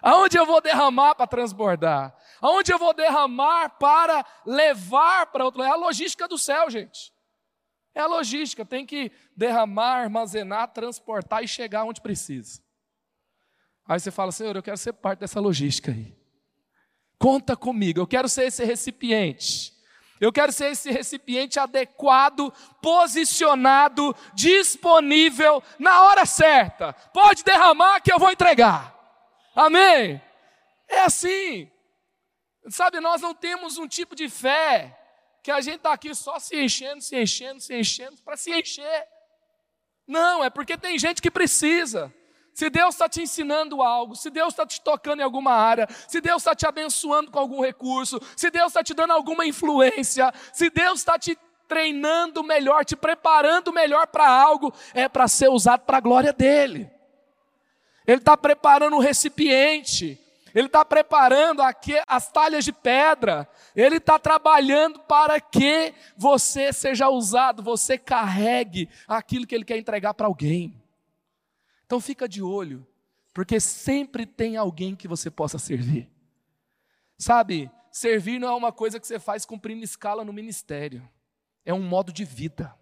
Aonde 0.00 0.38
eu 0.38 0.46
vou 0.46 0.62
derramar 0.62 1.14
para 1.14 1.26
transbordar? 1.26 2.16
Aonde 2.40 2.72
eu 2.72 2.78
vou 2.78 2.94
derramar 2.94 3.68
para 3.78 4.24
levar 4.46 5.26
para 5.26 5.44
outro? 5.44 5.62
É 5.62 5.68
a 5.68 5.76
logística 5.76 6.26
do 6.26 6.38
céu, 6.38 6.70
gente. 6.70 7.12
É 7.94 8.00
a 8.00 8.06
logística, 8.06 8.64
tem 8.64 8.86
que 8.86 9.12
derramar, 9.36 10.04
armazenar, 10.04 10.72
transportar 10.72 11.44
e 11.44 11.48
chegar 11.48 11.84
onde 11.84 12.00
precisa. 12.00 12.62
Aí 13.86 14.00
você 14.00 14.10
fala, 14.10 14.32
Senhor, 14.32 14.56
eu 14.56 14.62
quero 14.62 14.78
ser 14.78 14.94
parte 14.94 15.18
dessa 15.18 15.38
logística 15.38 15.92
aí. 15.92 16.15
Conta 17.18 17.56
comigo, 17.56 18.00
eu 18.00 18.06
quero 18.06 18.28
ser 18.28 18.46
esse 18.46 18.64
recipiente. 18.64 19.74
Eu 20.20 20.32
quero 20.32 20.50
ser 20.50 20.72
esse 20.72 20.90
recipiente 20.90 21.58
adequado, 21.58 22.52
posicionado, 22.80 24.16
disponível 24.34 25.62
na 25.78 26.02
hora 26.02 26.24
certa. 26.24 26.92
Pode 27.12 27.44
derramar 27.44 28.00
que 28.00 28.12
eu 28.12 28.18
vou 28.18 28.30
entregar. 28.30 28.94
Amém? 29.54 30.20
É 30.88 31.00
assim. 31.00 31.70
Sabe, 32.68 32.98
nós 33.00 33.20
não 33.20 33.34
temos 33.34 33.76
um 33.78 33.86
tipo 33.86 34.14
de 34.14 34.28
fé 34.28 34.98
que 35.42 35.50
a 35.50 35.60
gente 35.60 35.76
está 35.76 35.92
aqui 35.92 36.14
só 36.14 36.38
se 36.38 36.56
enchendo, 36.56 37.00
se 37.00 37.16
enchendo, 37.16 37.60
se 37.60 37.74
enchendo, 37.74 38.16
para 38.22 38.36
se 38.36 38.50
encher. 38.50 39.06
Não, 40.06 40.42
é 40.42 40.50
porque 40.50 40.76
tem 40.76 40.98
gente 40.98 41.20
que 41.20 41.30
precisa. 41.30 42.12
Se 42.56 42.70
Deus 42.70 42.94
está 42.94 43.06
te 43.06 43.20
ensinando 43.20 43.82
algo, 43.82 44.16
se 44.16 44.30
Deus 44.30 44.48
está 44.48 44.64
te 44.64 44.80
tocando 44.80 45.20
em 45.20 45.22
alguma 45.22 45.52
área, 45.52 45.86
se 46.08 46.22
Deus 46.22 46.38
está 46.38 46.54
te 46.54 46.66
abençoando 46.66 47.30
com 47.30 47.38
algum 47.38 47.60
recurso, 47.60 48.18
se 48.34 48.50
Deus 48.50 48.68
está 48.68 48.82
te 48.82 48.94
dando 48.94 49.12
alguma 49.12 49.44
influência, 49.44 50.32
se 50.54 50.70
Deus 50.70 51.00
está 51.00 51.18
te 51.18 51.36
treinando 51.68 52.42
melhor, 52.42 52.82
te 52.82 52.96
preparando 52.96 53.74
melhor 53.74 54.06
para 54.06 54.26
algo, 54.26 54.72
é 54.94 55.06
para 55.06 55.28
ser 55.28 55.50
usado 55.50 55.82
para 55.82 55.98
a 55.98 56.00
glória 56.00 56.32
dele. 56.32 56.90
Ele 58.06 58.20
está 58.20 58.34
preparando 58.38 58.96
o 58.96 59.00
recipiente, 59.00 60.18
ele 60.54 60.68
está 60.68 60.82
preparando 60.82 61.60
aqui 61.60 62.00
as 62.06 62.32
talhas 62.32 62.64
de 62.64 62.72
pedra, 62.72 63.46
ele 63.74 63.98
está 63.98 64.18
trabalhando 64.18 65.00
para 65.00 65.38
que 65.42 65.92
você 66.16 66.72
seja 66.72 67.10
usado, 67.10 67.62
você 67.62 67.98
carregue 67.98 68.88
aquilo 69.06 69.46
que 69.46 69.54
ele 69.54 69.62
quer 69.62 69.76
entregar 69.76 70.14
para 70.14 70.26
alguém. 70.26 70.85
Então 71.86 72.00
fica 72.00 72.28
de 72.28 72.42
olho, 72.42 72.86
porque 73.32 73.60
sempre 73.60 74.26
tem 74.26 74.56
alguém 74.56 74.94
que 74.94 75.06
você 75.06 75.30
possa 75.30 75.58
servir. 75.58 76.10
Sabe, 77.16 77.70
servir 77.90 78.38
não 78.40 78.48
é 78.48 78.54
uma 78.54 78.72
coisa 78.72 78.98
que 79.00 79.06
você 79.06 79.18
faz 79.18 79.46
cumprindo 79.46 79.84
escala 79.84 80.24
no 80.24 80.32
ministério. 80.32 81.08
É 81.64 81.72
um 81.72 81.82
modo 81.82 82.12
de 82.12 82.24
vida. 82.24 82.74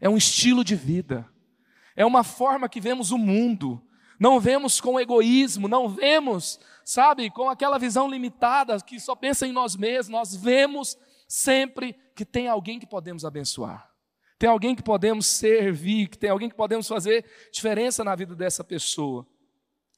É 0.00 0.08
um 0.08 0.16
estilo 0.16 0.64
de 0.64 0.76
vida. 0.76 1.28
É 1.96 2.06
uma 2.06 2.22
forma 2.22 2.68
que 2.68 2.80
vemos 2.80 3.10
o 3.10 3.18
mundo. 3.18 3.84
Não 4.18 4.38
vemos 4.38 4.80
com 4.80 5.00
egoísmo, 5.00 5.66
não 5.66 5.88
vemos, 5.88 6.60
sabe, 6.84 7.28
com 7.28 7.50
aquela 7.50 7.76
visão 7.76 8.08
limitada 8.08 8.80
que 8.80 9.00
só 9.00 9.16
pensa 9.16 9.46
em 9.48 9.52
nós 9.52 9.74
mesmos. 9.74 10.08
Nós 10.08 10.36
vemos 10.36 10.96
sempre 11.26 11.94
que 12.14 12.24
tem 12.24 12.46
alguém 12.46 12.78
que 12.78 12.86
podemos 12.86 13.24
abençoar 13.24 13.91
tem 14.42 14.48
alguém 14.48 14.74
que 14.74 14.82
podemos 14.82 15.24
servir, 15.24 16.08
que 16.08 16.18
tem 16.18 16.28
alguém 16.28 16.48
que 16.48 16.56
podemos 16.56 16.88
fazer 16.88 17.24
diferença 17.52 18.02
na 18.02 18.12
vida 18.16 18.34
dessa 18.34 18.64
pessoa. 18.64 19.24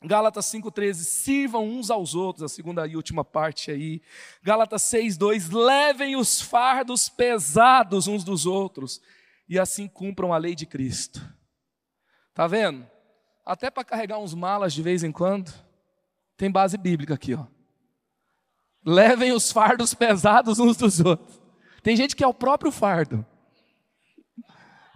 Gálatas 0.03 0.45
5,13, 0.53 0.97
sirvam 0.97 1.67
uns 1.67 1.91
aos 1.91 2.15
outros, 2.15 2.43
a 2.43 2.55
segunda 2.55 2.87
e 2.87 2.95
última 2.95 3.25
parte 3.25 3.71
aí. 3.71 4.03
Gálatas 4.43 4.83
6,2, 4.83 5.51
levem 5.51 6.15
os 6.15 6.43
fardos 6.43 7.09
pesados 7.09 8.07
uns 8.07 8.23
dos 8.23 8.45
outros, 8.45 9.01
e 9.49 9.59
assim 9.59 9.89
cumpram 9.89 10.31
a 10.31 10.37
lei 10.37 10.55
de 10.55 10.67
Cristo. 10.67 11.27
Tá 12.35 12.47
vendo? 12.47 12.87
Até 13.47 13.71
para 13.71 13.83
carregar 13.83 14.19
uns 14.19 14.35
malas 14.35 14.75
de 14.75 14.83
vez 14.83 15.03
em 15.03 15.11
quando, 15.11 15.55
tem 16.37 16.51
base 16.51 16.77
bíblica 16.77 17.15
aqui, 17.15 17.33
ó. 17.33 17.47
Levem 18.85 19.33
os 19.33 19.51
fardos 19.51 19.95
pesados 19.97 20.59
uns 20.59 20.77
dos 20.77 21.01
outros. 21.01 21.41
Tem 21.83 21.97
gente 21.97 22.15
que 22.15 22.23
é 22.23 22.27
o 22.27 22.35
próprio 22.35 22.71
fardo. 22.71 23.25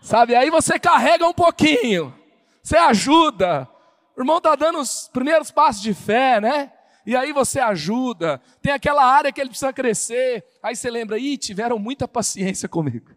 Sabe? 0.00 0.34
Aí 0.34 0.50
você 0.50 0.78
carrega 0.78 1.26
um 1.26 1.34
pouquinho, 1.34 2.14
você 2.62 2.76
ajuda. 2.76 3.68
O 4.16 4.20
irmão 4.20 4.38
está 4.38 4.54
dando 4.56 4.78
os 4.80 5.08
primeiros 5.12 5.50
passos 5.50 5.82
de 5.82 5.94
fé, 5.94 6.40
né? 6.40 6.72
E 7.06 7.16
aí 7.16 7.32
você 7.32 7.58
ajuda. 7.60 8.40
Tem 8.60 8.72
aquela 8.72 9.04
área 9.04 9.32
que 9.32 9.40
ele 9.40 9.50
precisa 9.50 9.72
crescer. 9.72 10.44
Aí 10.62 10.76
você 10.76 10.90
lembra, 10.90 11.18
ih, 11.18 11.38
tiveram 11.38 11.78
muita 11.78 12.06
paciência 12.06 12.68
comigo. 12.68 13.10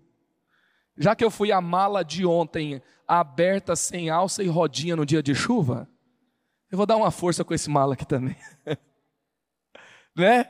Já 0.98 1.16
que 1.16 1.24
eu 1.24 1.32
fui 1.32 1.52
a 1.52 1.60
mala 1.60 2.04
de 2.04 2.26
ontem 2.26 2.82
aberta, 3.08 3.76
sem 3.76 4.10
alça 4.10 4.44
e 4.44 4.48
rodinha 4.48 4.96
no 4.96 5.06
dia 5.06 5.22
de 5.22 5.36
chuva, 5.36 5.90
eu 6.72 6.78
vou 6.78 6.86
dar 6.86 6.96
uma 6.96 7.12
força 7.12 7.44
com 7.44 7.54
esse 7.54 7.70
mala 7.70 7.96
aqui 7.96 8.06
também. 8.06 8.38
né? 10.16 10.50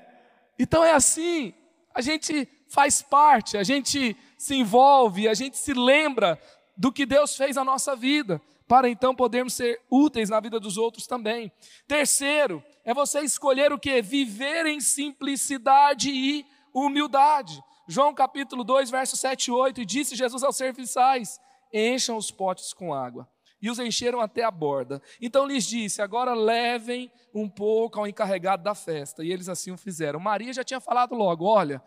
Então 0.60 0.84
é 0.84 0.94
assim, 0.94 1.54
a 1.96 2.02
gente 2.02 2.48
faz 2.72 3.02
parte, 3.02 3.58
a 3.58 3.64
gente 3.64 4.16
se 4.38 4.56
envolve, 4.56 5.28
a 5.28 5.34
gente 5.34 5.58
se 5.58 5.74
lembra 5.74 6.42
do 6.78 6.90
que 6.90 7.06
Deus 7.06 7.36
fez 7.36 7.58
na 7.58 7.66
nossa 7.66 7.98
vida, 7.98 8.42
para 8.66 8.90
então 8.90 9.14
podermos 9.14 9.54
ser 9.54 9.82
úteis 9.90 10.30
na 10.30 10.40
vida 10.40 10.58
dos 10.58 10.78
outros 10.78 11.06
também. 11.06 11.52
Terceiro, 11.86 12.64
é 12.86 12.94
você 12.94 13.20
escolher 13.20 13.74
o 13.74 13.78
que? 13.78 14.02
Viver 14.02 14.66
em 14.66 14.80
simplicidade 14.80 16.10
e 16.10 16.46
humildade. 16.74 17.62
João 17.90 18.14
capítulo 18.14 18.64
2, 18.64 18.90
verso 18.90 19.18
7 19.18 19.48
e 19.48 19.52
8, 19.52 19.82
e 19.82 19.86
disse 19.86 20.16
Jesus 20.16 20.42
aos 20.42 20.56
serviçais: 20.56 21.42
encham 21.74 22.16
os 22.16 22.32
potes 22.32 22.72
com 22.74 22.94
água. 22.94 23.28
E 23.62 23.70
os 23.70 23.80
encheram 23.80 24.22
até 24.22 24.44
a 24.44 24.50
borda. 24.50 25.02
Então 25.22 25.46
lhes 25.46 25.66
disse: 25.66 26.02
Agora 26.02 26.34
levem 26.34 27.12
um 27.34 27.48
pouco 27.48 28.00
ao 28.00 28.08
encarregado 28.08 28.64
da 28.64 28.74
festa. 28.74 29.24
E 29.24 29.32
eles 29.32 29.48
assim 29.48 29.72
o 29.72 29.78
fizeram. 29.78 30.20
Maria 30.20 30.52
já 30.52 30.64
tinha 30.64 30.80
falado 30.80 31.14
logo: 31.14 31.46
Olha, 31.46 31.82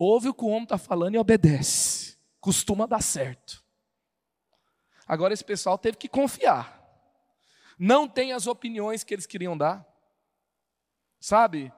ouve 0.00 0.30
o 0.30 0.34
que 0.34 0.42
o 0.42 0.48
homem 0.48 0.62
está 0.62 0.78
falando 0.78 1.14
e 1.14 1.18
obedece. 1.18 2.16
Costuma 2.40 2.86
dar 2.86 3.02
certo. 3.02 3.62
Agora 5.06 5.34
esse 5.34 5.44
pessoal 5.44 5.76
teve 5.76 5.98
que 5.98 6.08
confiar. 6.08 6.80
Não 7.78 8.08
tem 8.08 8.32
as 8.32 8.46
opiniões 8.46 9.04
que 9.04 9.12
eles 9.12 9.26
queriam 9.26 9.56
dar. 9.56 9.86
Sabe? 11.20 11.70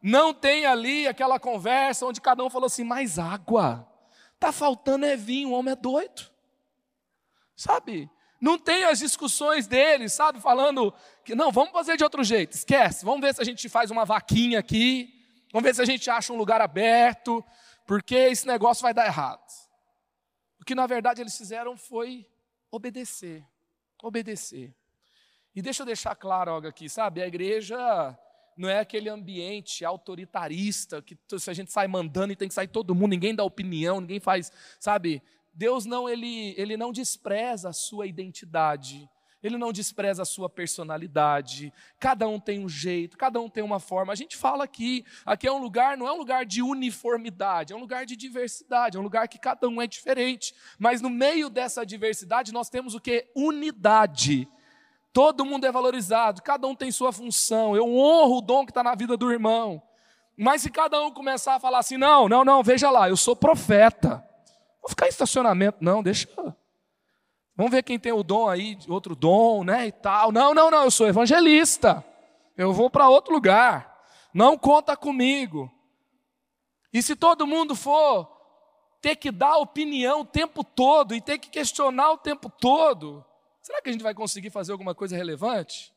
Não 0.00 0.32
tem 0.32 0.64
ali 0.64 1.06
aquela 1.06 1.38
conversa 1.38 2.06
onde 2.06 2.20
cada 2.20 2.42
um 2.42 2.48
falou 2.48 2.66
assim: 2.66 2.84
mais 2.84 3.18
água. 3.18 3.86
Tá 4.38 4.52
faltando 4.52 5.04
é 5.04 5.16
vinho, 5.16 5.50
o 5.50 5.52
homem 5.52 5.72
é 5.72 5.76
doido. 5.76 6.30
Sabe? 7.54 8.10
Não 8.40 8.58
tem 8.58 8.84
as 8.84 8.98
discussões 8.98 9.66
deles, 9.66 10.12
sabe? 10.12 10.40
Falando 10.40 10.94
que 11.24 11.34
não, 11.34 11.50
vamos 11.50 11.72
fazer 11.72 11.96
de 11.96 12.04
outro 12.04 12.22
jeito, 12.22 12.52
esquece. 12.52 13.04
Vamos 13.04 13.20
ver 13.20 13.34
se 13.34 13.42
a 13.42 13.44
gente 13.44 13.68
faz 13.68 13.90
uma 13.90 14.04
vaquinha 14.04 14.58
aqui. 14.58 15.12
Vamos 15.52 15.66
ver 15.66 15.74
se 15.74 15.82
a 15.82 15.86
gente 15.86 16.08
acha 16.08 16.32
um 16.32 16.36
lugar 16.36 16.60
aberto 16.60 17.44
porque 17.86 18.14
esse 18.14 18.46
negócio 18.46 18.82
vai 18.82 18.92
dar 18.92 19.06
errado. 19.06 19.46
O 20.60 20.64
que 20.64 20.74
na 20.74 20.86
verdade 20.86 21.20
eles 21.20 21.36
fizeram 21.36 21.76
foi 21.76 22.26
obedecer, 22.70 23.44
obedecer. 24.02 24.74
E 25.54 25.62
deixa 25.62 25.82
eu 25.82 25.86
deixar 25.86 26.14
claro 26.14 26.50
algo 26.50 26.66
aqui, 26.66 26.88
sabe? 26.88 27.22
A 27.22 27.26
igreja 27.26 27.78
não 28.56 28.68
é 28.68 28.80
aquele 28.80 29.08
ambiente 29.08 29.84
autoritarista 29.84 31.00
que 31.00 31.16
se 31.38 31.50
a 31.50 31.54
gente 31.54 31.70
sai 31.70 31.86
mandando 31.86 32.32
e 32.32 32.36
tem 32.36 32.48
que 32.48 32.54
sair 32.54 32.68
todo 32.68 32.94
mundo, 32.94 33.10
ninguém 33.10 33.34
dá 33.34 33.44
opinião, 33.44 34.00
ninguém 34.00 34.20
faz, 34.20 34.50
sabe? 34.80 35.22
Deus 35.54 35.86
não 35.86 36.08
ele, 36.08 36.54
ele 36.58 36.76
não 36.76 36.92
despreza 36.92 37.68
a 37.68 37.72
sua 37.72 38.06
identidade. 38.06 39.08
Ele 39.42 39.58
não 39.58 39.72
despreza 39.72 40.22
a 40.22 40.24
sua 40.24 40.48
personalidade. 40.48 41.72
Cada 42.00 42.26
um 42.26 42.40
tem 42.40 42.64
um 42.64 42.68
jeito, 42.68 43.16
cada 43.16 43.40
um 43.40 43.48
tem 43.48 43.62
uma 43.62 43.78
forma. 43.78 44.12
A 44.12 44.16
gente 44.16 44.36
fala 44.36 44.64
aqui, 44.64 45.04
aqui 45.24 45.46
é 45.46 45.52
um 45.52 45.58
lugar, 45.58 45.96
não 45.96 46.08
é 46.08 46.12
um 46.12 46.18
lugar 46.18 46.44
de 46.44 46.62
uniformidade, 46.62 47.72
é 47.72 47.76
um 47.76 47.80
lugar 47.80 48.06
de 48.06 48.16
diversidade, 48.16 48.96
é 48.96 49.00
um 49.00 49.02
lugar 49.02 49.28
que 49.28 49.38
cada 49.38 49.68
um 49.68 49.80
é 49.80 49.86
diferente. 49.86 50.54
Mas 50.78 51.00
no 51.00 51.10
meio 51.10 51.50
dessa 51.50 51.84
diversidade 51.84 52.52
nós 52.52 52.70
temos 52.70 52.94
o 52.94 53.00
que? 53.00 53.30
Unidade. 53.34 54.48
Todo 55.12 55.46
mundo 55.46 55.64
é 55.64 55.72
valorizado, 55.72 56.42
cada 56.42 56.66
um 56.66 56.74
tem 56.74 56.90
sua 56.90 57.12
função. 57.12 57.76
Eu 57.76 57.88
honro 57.88 58.38
o 58.38 58.42
dom 58.42 58.64
que 58.64 58.70
está 58.70 58.82
na 58.82 58.94
vida 58.94 59.16
do 59.16 59.30
irmão. 59.30 59.82
Mas 60.36 60.60
se 60.60 60.70
cada 60.70 61.02
um 61.02 61.10
começar 61.10 61.54
a 61.54 61.60
falar 61.60 61.78
assim, 61.78 61.96
não, 61.96 62.28
não, 62.28 62.44
não, 62.44 62.62
veja 62.62 62.90
lá, 62.90 63.08
eu 63.08 63.16
sou 63.16 63.34
profeta. 63.34 64.22
Vou 64.82 64.90
ficar 64.90 65.06
em 65.06 65.08
estacionamento, 65.08 65.78
não, 65.80 66.02
deixa. 66.02 66.28
Vamos 67.56 67.72
ver 67.72 67.82
quem 67.82 67.98
tem 67.98 68.12
o 68.12 68.22
dom 68.22 68.48
aí, 68.48 68.78
outro 68.86 69.16
dom, 69.16 69.64
né, 69.64 69.86
e 69.86 69.92
tal. 69.92 70.30
Não, 70.30 70.52
não, 70.52 70.70
não, 70.70 70.84
eu 70.84 70.90
sou 70.90 71.08
evangelista. 71.08 72.04
Eu 72.56 72.72
vou 72.72 72.90
para 72.90 73.08
outro 73.08 73.32
lugar. 73.32 73.96
Não 74.32 74.58
conta 74.58 74.96
comigo. 74.96 75.72
E 76.92 77.02
se 77.02 77.16
todo 77.16 77.46
mundo 77.46 77.74
for 77.74 78.30
ter 79.00 79.16
que 79.16 79.30
dar 79.30 79.56
opinião 79.56 80.20
o 80.20 80.24
tempo 80.24 80.62
todo 80.62 81.14
e 81.14 81.20
ter 81.20 81.38
que 81.38 81.48
questionar 81.48 82.12
o 82.12 82.18
tempo 82.18 82.50
todo, 82.50 83.24
será 83.62 83.80
que 83.80 83.88
a 83.88 83.92
gente 83.92 84.02
vai 84.02 84.14
conseguir 84.14 84.50
fazer 84.50 84.72
alguma 84.72 84.94
coisa 84.94 85.16
relevante? 85.16 85.92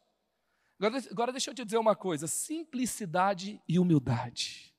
Agora, 0.80 1.04
agora 1.12 1.32
deixa 1.34 1.50
eu 1.50 1.56
te 1.56 1.66
dizer 1.66 1.78
uma 1.78 1.96
coisa: 1.96 2.28
simplicidade 2.28 3.62
e 3.68 3.78
humildade. 3.78 4.74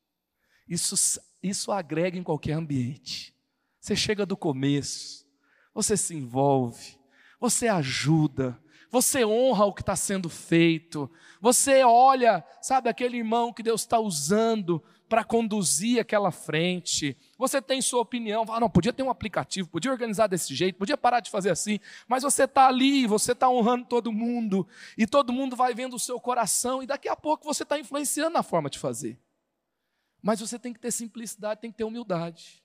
Isso, 0.66 1.20
isso 1.42 1.70
agrega 1.72 2.18
em 2.18 2.22
qualquer 2.22 2.52
ambiente. 2.52 3.34
Você 3.78 3.96
chega 3.96 4.24
do 4.24 4.36
começo, 4.36 5.26
você 5.74 5.96
se 5.96 6.14
envolve, 6.14 6.98
você 7.38 7.68
ajuda, 7.68 8.60
você 8.90 9.24
honra 9.24 9.64
o 9.64 9.72
que 9.72 9.82
está 9.82 9.94
sendo 9.94 10.28
feito, 10.28 11.10
você 11.40 11.84
olha, 11.84 12.44
sabe, 12.60 12.88
aquele 12.88 13.18
irmão 13.18 13.52
que 13.52 13.62
Deus 13.62 13.82
está 13.82 13.98
usando 13.98 14.82
para 15.08 15.24
conduzir 15.24 16.00
aquela 16.00 16.30
frente, 16.30 17.16
você 17.36 17.60
tem 17.60 17.80
sua 17.82 18.00
opinião, 18.00 18.46
fala, 18.46 18.60
não, 18.60 18.70
podia 18.70 18.92
ter 18.92 19.02
um 19.02 19.10
aplicativo, 19.10 19.68
podia 19.68 19.90
organizar 19.90 20.26
desse 20.26 20.54
jeito, 20.54 20.76
podia 20.76 20.96
parar 20.96 21.20
de 21.20 21.30
fazer 21.30 21.50
assim, 21.50 21.80
mas 22.06 22.22
você 22.22 22.44
está 22.44 22.68
ali, 22.68 23.06
você 23.06 23.32
está 23.32 23.48
honrando 23.48 23.86
todo 23.86 24.12
mundo, 24.12 24.66
e 24.96 25.06
todo 25.06 25.32
mundo 25.32 25.56
vai 25.56 25.74
vendo 25.74 25.94
o 25.94 25.98
seu 25.98 26.20
coração, 26.20 26.82
e 26.82 26.86
daqui 26.86 27.08
a 27.08 27.16
pouco 27.16 27.44
você 27.44 27.62
está 27.62 27.78
influenciando 27.78 28.34
na 28.34 28.42
forma 28.42 28.70
de 28.70 28.78
fazer. 28.78 29.18
Mas 30.22 30.40
você 30.40 30.58
tem 30.58 30.72
que 30.72 30.78
ter 30.78 30.92
simplicidade, 30.92 31.60
tem 31.60 31.72
que 31.72 31.78
ter 31.78 31.84
humildade 31.84 32.59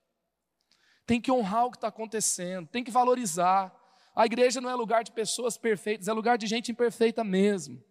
tem 1.05 1.21
que 1.21 1.31
honrar 1.31 1.65
o 1.65 1.71
que 1.71 1.77
está 1.77 1.87
acontecendo, 1.87 2.67
tem 2.67 2.83
que 2.83 2.91
valorizar. 2.91 3.73
A 4.15 4.25
igreja 4.25 4.61
não 4.61 4.69
é 4.69 4.75
lugar 4.75 5.03
de 5.03 5.11
pessoas 5.11 5.57
perfeitas, 5.57 6.07
é 6.07 6.13
lugar 6.13 6.37
de 6.37 6.47
gente 6.47 6.71
imperfeita 6.71 7.23
mesmo. 7.23 7.83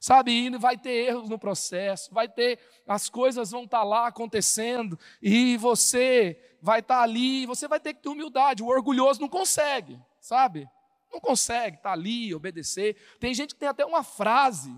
sabe? 0.00 0.32
E 0.32 0.50
vai 0.58 0.76
ter 0.76 1.08
erros 1.08 1.28
no 1.28 1.38
processo, 1.38 2.12
vai 2.12 2.28
ter, 2.28 2.58
as 2.86 3.08
coisas 3.08 3.50
vão 3.50 3.64
estar 3.64 3.78
tá 3.78 3.84
lá 3.84 4.06
acontecendo, 4.06 4.98
e 5.22 5.56
você 5.56 6.38
vai 6.60 6.80
estar 6.80 6.98
tá 6.98 7.02
ali, 7.02 7.46
você 7.46 7.66
vai 7.66 7.80
ter 7.80 7.94
que 7.94 8.02
ter 8.02 8.08
humildade. 8.08 8.62
O 8.62 8.66
orgulhoso 8.66 9.20
não 9.20 9.28
consegue, 9.28 9.98
sabe? 10.20 10.68
Não 11.12 11.20
consegue 11.20 11.76
estar 11.76 11.90
tá 11.90 11.92
ali, 11.92 12.34
obedecer. 12.34 12.96
Tem 13.20 13.32
gente 13.32 13.54
que 13.54 13.60
tem 13.60 13.68
até 13.68 13.84
uma 13.84 14.02
frase 14.02 14.74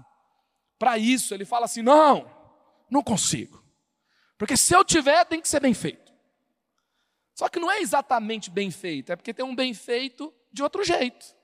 para 0.79 0.99
isso. 0.99 1.33
Ele 1.33 1.45
fala 1.45 1.65
assim: 1.65 1.83
não, 1.83 2.31
não 2.91 3.03
consigo. 3.03 3.65
Porque 4.39 4.57
se 4.57 4.75
eu 4.75 4.85
tiver, 4.85 5.25
tem 5.25 5.41
que 5.41 5.49
ser 5.49 5.61
bem 5.61 5.73
feito. 5.73 6.06
Só 7.37 7.51
que 7.51 7.61
não 7.61 7.71
é 7.71 7.81
exatamente 7.81 8.51
bem 8.51 8.71
feito, 8.71 9.13
é 9.13 9.17
porque 9.17 9.35
tem 9.35 9.45
um 9.45 9.55
bem 9.55 9.75
feito 9.75 10.33
de 10.51 10.63
outro 10.63 10.83
jeito. 10.83 11.37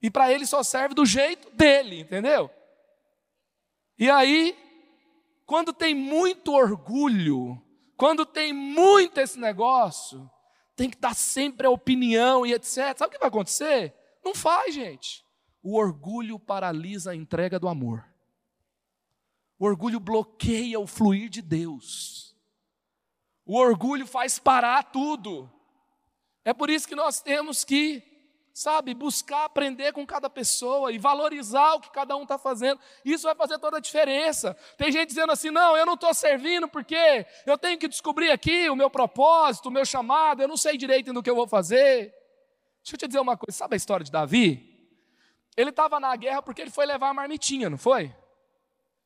E 0.00 0.10
para 0.10 0.32
ele 0.32 0.46
só 0.46 0.62
serve 0.62 0.94
do 0.94 1.04
jeito 1.04 1.50
dele, 1.50 2.00
entendeu? 2.00 2.50
E 3.98 4.08
aí, 4.08 4.56
quando 5.44 5.70
tem 5.70 5.94
muito 5.94 6.54
orgulho, 6.54 7.62
quando 7.94 8.24
tem 8.24 8.54
muito 8.54 9.18
esse 9.18 9.38
negócio, 9.38 10.30
tem 10.74 10.88
que 10.88 10.96
dar 10.96 11.14
sempre 11.14 11.66
a 11.66 11.70
opinião 11.70 12.46
e 12.46 12.54
etc. 12.54 12.96
Sabe 12.96 13.08
o 13.08 13.10
que 13.10 13.18
vai 13.18 13.28
acontecer? 13.28 13.94
Não 14.24 14.34
faz, 14.34 14.74
gente. 14.74 15.22
O 15.62 15.76
orgulho 15.76 16.38
paralisa 16.38 17.10
a 17.10 17.14
entrega 17.14 17.58
do 17.58 17.68
amor. 17.68 18.02
O 19.58 19.66
orgulho 19.66 20.00
bloqueia 20.00 20.80
o 20.80 20.86
fluir 20.86 21.28
de 21.28 21.42
Deus. 21.42 22.27
O 23.48 23.56
orgulho 23.56 24.06
faz 24.06 24.38
parar 24.38 24.84
tudo. 24.84 25.50
É 26.44 26.52
por 26.52 26.68
isso 26.68 26.86
que 26.86 26.94
nós 26.94 27.22
temos 27.22 27.64
que 27.64 28.02
sabe, 28.52 28.92
buscar 28.92 29.44
aprender 29.44 29.92
com 29.92 30.04
cada 30.04 30.28
pessoa 30.28 30.92
e 30.92 30.98
valorizar 30.98 31.74
o 31.74 31.80
que 31.80 31.90
cada 31.90 32.16
um 32.16 32.24
está 32.24 32.36
fazendo. 32.36 32.78
Isso 33.04 33.22
vai 33.22 33.34
fazer 33.34 33.58
toda 33.58 33.78
a 33.78 33.80
diferença. 33.80 34.54
Tem 34.76 34.92
gente 34.92 35.08
dizendo 35.08 35.32
assim: 35.32 35.50
não, 35.50 35.76
eu 35.76 35.86
não 35.86 35.94
estou 35.94 36.12
servindo 36.12 36.68
porque 36.68 37.24
eu 37.46 37.56
tenho 37.56 37.78
que 37.78 37.88
descobrir 37.88 38.30
aqui 38.30 38.68
o 38.68 38.76
meu 38.76 38.90
propósito, 38.90 39.66
o 39.66 39.72
meu 39.72 39.84
chamado, 39.86 40.42
eu 40.42 40.48
não 40.48 40.56
sei 40.56 40.76
direito 40.76 41.10
do 41.12 41.22
que 41.22 41.30
eu 41.30 41.36
vou 41.36 41.48
fazer. 41.48 42.12
Deixa 42.82 42.96
eu 42.96 42.98
te 42.98 43.06
dizer 43.06 43.20
uma 43.20 43.36
coisa: 43.36 43.56
sabe 43.56 43.74
a 43.74 43.78
história 43.78 44.04
de 44.04 44.12
Davi? 44.12 44.76
Ele 45.56 45.70
estava 45.70 45.98
na 45.98 46.14
guerra 46.16 46.42
porque 46.42 46.60
ele 46.60 46.70
foi 46.70 46.84
levar 46.84 47.08
a 47.08 47.14
marmitinha, 47.14 47.70
não 47.70 47.78
foi? 47.78 48.14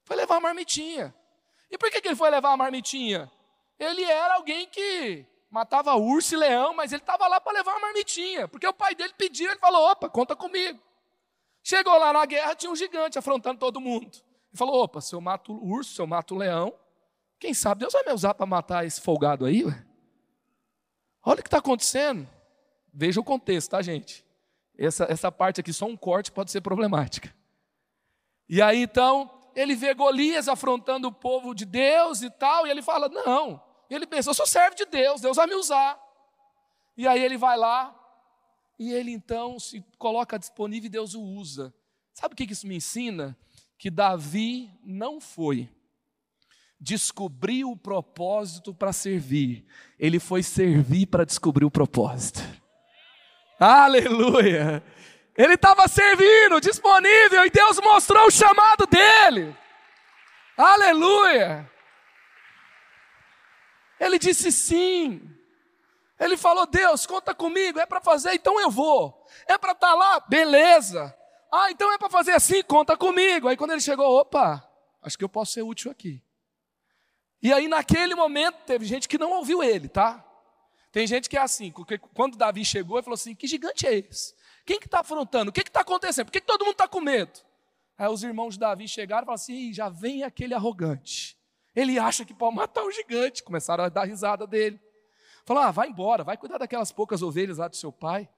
Foi 0.04 0.16
levar 0.16 0.36
a 0.36 0.40
marmitinha. 0.40 1.14
E 1.70 1.78
por 1.78 1.90
que, 1.90 2.00
que 2.00 2.08
ele 2.08 2.16
foi 2.16 2.28
levar 2.28 2.52
a 2.52 2.56
marmitinha? 2.56 3.30
Ele 3.78 4.02
era 4.04 4.34
alguém 4.34 4.66
que 4.66 5.26
matava 5.50 5.94
urso 5.94 6.34
e 6.34 6.38
leão, 6.38 6.74
mas 6.74 6.92
ele 6.92 7.02
estava 7.02 7.28
lá 7.28 7.40
para 7.40 7.52
levar 7.52 7.72
uma 7.72 7.80
marmitinha, 7.80 8.48
porque 8.48 8.66
o 8.66 8.72
pai 8.72 8.94
dele 8.94 9.12
pediu, 9.16 9.50
ele 9.50 9.58
falou: 9.58 9.90
opa, 9.90 10.08
conta 10.08 10.34
comigo. 10.34 10.80
Chegou 11.62 11.96
lá 11.98 12.12
na 12.12 12.24
guerra, 12.26 12.54
tinha 12.54 12.72
um 12.72 12.76
gigante 12.76 13.18
afrontando 13.18 13.58
todo 13.58 13.80
mundo. 13.80 14.06
Ele 14.06 14.56
falou: 14.56 14.82
opa, 14.82 15.00
se 15.00 15.14
eu 15.14 15.20
mato 15.20 15.52
o 15.52 15.72
urso, 15.72 15.94
se 15.94 16.00
eu 16.00 16.06
mato 16.06 16.34
o 16.34 16.38
leão, 16.38 16.74
quem 17.38 17.52
sabe 17.52 17.80
Deus 17.80 17.92
vai 17.92 18.04
me 18.04 18.12
usar 18.12 18.34
para 18.34 18.46
matar 18.46 18.86
esse 18.86 19.00
folgado 19.00 19.44
aí? 19.44 19.64
Ué? 19.64 19.84
Olha 21.24 21.40
o 21.40 21.42
que 21.42 21.48
está 21.48 21.58
acontecendo. 21.58 22.28
Veja 22.92 23.20
o 23.20 23.24
contexto, 23.24 23.70
tá, 23.70 23.82
gente? 23.82 24.24
Essa, 24.76 25.06
essa 25.08 25.30
parte 25.30 25.60
aqui, 25.60 25.72
só 25.72 25.86
um 25.86 25.96
corte, 25.96 26.32
pode 26.32 26.50
ser 26.50 26.60
problemática. 26.60 27.34
E 28.48 28.60
aí 28.60 28.82
então, 28.82 29.30
ele 29.54 29.74
vê 29.74 29.94
Golias 29.94 30.48
afrontando 30.48 31.08
o 31.08 31.12
povo 31.12 31.54
de 31.54 31.64
Deus 31.64 32.22
e 32.22 32.30
tal, 32.30 32.66
e 32.66 32.70
ele 32.70 32.82
fala: 32.82 33.08
não, 33.08 33.62
ele 33.88 34.06
pensa, 34.06 34.30
eu 34.30 34.34
sou 34.34 34.46
servo 34.46 34.76
de 34.76 34.84
Deus, 34.84 35.20
Deus 35.20 35.36
vai 35.36 35.46
me 35.46 35.54
usar. 35.54 35.98
E 36.96 37.06
aí 37.06 37.22
ele 37.22 37.36
vai 37.36 37.56
lá, 37.56 37.94
e 38.78 38.92
ele 38.92 39.10
então 39.10 39.58
se 39.58 39.84
coloca 39.98 40.38
disponível 40.38 40.86
e 40.86 40.90
Deus 40.90 41.14
o 41.14 41.22
usa. 41.22 41.74
Sabe 42.12 42.34
o 42.34 42.36
que 42.36 42.52
isso 42.52 42.66
me 42.66 42.76
ensina? 42.76 43.36
Que 43.78 43.90
Davi 43.90 44.70
não 44.84 45.20
foi 45.20 45.68
descobrir 46.80 47.64
o 47.64 47.76
propósito 47.76 48.74
para 48.74 48.92
servir, 48.92 49.64
ele 49.98 50.18
foi 50.18 50.42
servir 50.42 51.06
para 51.06 51.24
descobrir 51.24 51.64
o 51.64 51.70
propósito. 51.70 52.40
Aleluia! 53.58 54.82
Ele 55.36 55.54
estava 55.54 55.88
servindo, 55.88 56.60
disponível, 56.60 57.46
e 57.46 57.50
Deus 57.50 57.80
mostrou 57.80 58.26
o 58.26 58.30
chamado 58.30 58.86
dele. 58.86 59.56
Aleluia! 60.56 61.70
Ele 63.98 64.18
disse 64.18 64.52
sim. 64.52 65.22
Ele 66.20 66.36
falou: 66.36 66.66
Deus, 66.66 67.06
conta 67.06 67.34
comigo, 67.34 67.78
é 67.78 67.86
para 67.86 68.00
fazer, 68.00 68.34
então 68.34 68.60
eu 68.60 68.70
vou. 68.70 69.26
É 69.46 69.56
para 69.56 69.72
estar 69.72 69.88
tá 69.88 69.94
lá, 69.94 70.20
beleza. 70.20 71.16
Ah, 71.50 71.70
então 71.70 71.92
é 71.92 71.98
para 71.98 72.10
fazer 72.10 72.32
assim, 72.32 72.62
conta 72.62 72.96
comigo. 72.96 73.48
Aí 73.48 73.56
quando 73.56 73.72
ele 73.72 73.80
chegou, 73.80 74.06
opa, 74.18 74.66
acho 75.02 75.18
que 75.18 75.24
eu 75.24 75.28
posso 75.28 75.52
ser 75.52 75.62
útil 75.62 75.90
aqui. 75.90 76.22
E 77.42 77.52
aí 77.52 77.68
naquele 77.68 78.14
momento 78.14 78.56
teve 78.64 78.84
gente 78.84 79.08
que 79.08 79.18
não 79.18 79.32
ouviu 79.32 79.62
ele, 79.62 79.88
tá? 79.88 80.24
Tem 80.90 81.06
gente 81.06 81.28
que 81.28 81.36
é 81.36 81.40
assim, 81.40 81.72
porque 81.72 81.98
quando 81.98 82.36
Davi 82.36 82.64
chegou, 82.64 82.96
ele 82.98 83.04
falou 83.04 83.14
assim: 83.14 83.34
que 83.34 83.46
gigante 83.46 83.86
é 83.86 83.94
esse? 83.94 84.34
Quem 84.64 84.78
que 84.78 84.86
está 84.86 85.00
afrontando? 85.00 85.50
O 85.50 85.52
que 85.52 85.60
está 85.60 85.80
acontecendo? 85.80 86.26
Por 86.26 86.32
que, 86.32 86.40
que 86.40 86.46
todo 86.46 86.64
mundo 86.64 86.72
está 86.72 86.86
com 86.86 87.00
medo? 87.00 87.40
Aí 87.98 88.08
os 88.08 88.22
irmãos 88.22 88.54
de 88.54 88.60
Davi 88.60 88.88
chegaram 88.88 89.22
e 89.22 89.26
falaram 89.26 89.42
assim: 89.42 89.72
já 89.72 89.88
vem 89.88 90.22
aquele 90.22 90.54
arrogante. 90.54 91.36
Ele 91.74 91.98
acha 91.98 92.24
que 92.24 92.34
pode 92.34 92.56
matar 92.56 92.84
o 92.84 92.90
gigante. 92.90 93.42
Começaram 93.42 93.84
a 93.84 93.88
dar 93.88 94.04
risada 94.04 94.46
dele. 94.46 94.80
Falaram: 95.44 95.68
ah, 95.68 95.72
vai 95.72 95.88
embora, 95.88 96.24
vai 96.24 96.36
cuidar 96.36 96.58
daquelas 96.58 96.92
poucas 96.92 97.22
ovelhas 97.22 97.58
lá 97.58 97.68
do 97.68 97.76
seu 97.76 97.92
pai. 97.92 98.28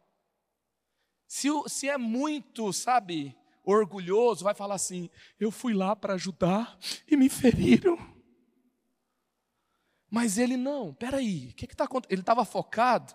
Se, 1.26 1.48
se 1.66 1.88
é 1.88 1.98
muito, 1.98 2.72
sabe, 2.72 3.36
orgulhoso, 3.64 4.44
vai 4.44 4.54
falar 4.54 4.76
assim: 4.76 5.10
eu 5.38 5.50
fui 5.50 5.74
lá 5.74 5.94
para 5.94 6.14
ajudar 6.14 6.78
e 7.06 7.16
me 7.16 7.28
feriram. 7.28 7.98
Mas 10.10 10.38
ele 10.38 10.56
não, 10.56 10.94
peraí, 10.94 11.48
o 11.48 11.54
que 11.54 11.64
está 11.64 11.84
acontecendo? 11.84 12.12
Ele 12.12 12.22
estava 12.22 12.44
focado 12.44 13.12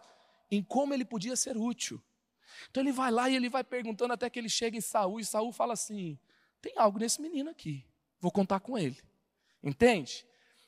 em 0.51 0.61
como 0.61 0.93
ele 0.93 1.05
podia 1.05 1.35
ser 1.35 1.55
útil. 1.55 2.03
Então 2.69 2.81
ele 2.83 2.91
vai 2.91 3.11
lá 3.11 3.29
e 3.29 3.35
ele 3.35 3.49
vai 3.49 3.63
perguntando 3.63 4.13
até 4.13 4.29
que 4.29 4.39
ele 4.39 4.49
chega 4.49 4.77
em 4.77 4.81
Saul, 4.81 5.19
e 5.19 5.25
Saul 5.25 5.51
fala 5.51 5.73
assim: 5.73 6.17
tem 6.61 6.73
algo 6.77 6.99
nesse 6.99 7.21
menino 7.21 7.49
aqui, 7.49 7.85
vou 8.19 8.31
contar 8.31 8.59
com 8.59 8.77
ele. 8.77 8.97
Entende? 9.61 10.25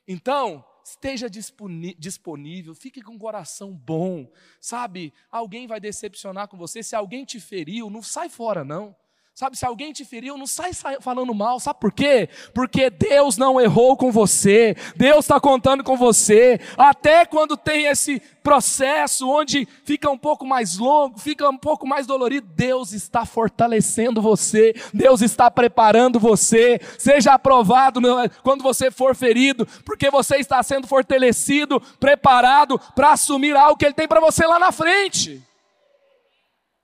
Então, 0.07 0.65
esteja 0.83 1.29
disponível, 1.29 2.75
fique 2.75 3.01
com 3.01 3.15
o 3.15 3.19
coração 3.19 3.71
bom, 3.71 4.31
sabe? 4.59 5.13
Alguém 5.29 5.67
vai 5.67 5.79
decepcionar 5.79 6.47
com 6.47 6.57
você, 6.57 6.83
se 6.83 6.95
alguém 6.95 7.23
te 7.23 7.39
feriu, 7.39 7.89
não 7.89 8.01
sai 8.01 8.29
fora 8.29 8.63
não. 8.63 8.95
Sabe, 9.41 9.57
se 9.57 9.65
alguém 9.65 9.91
te 9.91 10.05
feriu, 10.05 10.37
não 10.37 10.45
sai, 10.45 10.69
falando 10.99 11.33
mal, 11.33 11.59
sabe 11.59 11.79
por 11.79 11.91
quê? 11.91 12.29
Porque 12.53 12.91
Deus 12.91 13.37
não 13.37 13.59
errou 13.59 13.97
com 13.97 14.11
você, 14.11 14.75
Deus 14.95 15.25
está 15.25 15.39
contando 15.39 15.83
com 15.83 15.97
você, 15.97 16.59
até 16.77 17.25
quando 17.25 17.57
tem 17.57 17.87
esse 17.87 18.21
processo 18.43 19.27
onde 19.27 19.67
fica 19.83 20.07
um 20.11 20.17
pouco 20.17 20.45
mais 20.45 20.77
longo, 20.77 21.17
fica 21.17 21.49
um 21.49 21.57
pouco 21.57 21.87
mais 21.87 22.05
dolorido, 22.05 22.47
Deus 22.55 22.93
está 22.93 23.25
fortalecendo 23.25 24.21
você, 24.21 24.75
Deus 24.93 25.23
está 25.23 25.49
preparando 25.49 26.19
você, 26.19 26.79
seja 26.99 27.33
aprovado 27.33 27.99
quando 28.43 28.61
você 28.61 28.91
for 28.91 29.15
ferido, 29.15 29.67
porque 29.83 30.11
você 30.11 30.35
está 30.35 30.61
sendo 30.61 30.85
fortalecido, 30.85 31.81
preparado 31.99 32.79
para 32.93 33.13
assumir 33.13 33.55
algo 33.57 33.75
que 33.75 33.85
Ele 33.85 33.95
tem 33.95 34.07
para 34.07 34.21
você 34.21 34.45
lá 34.45 34.59
na 34.59 34.71
frente. 34.71 35.41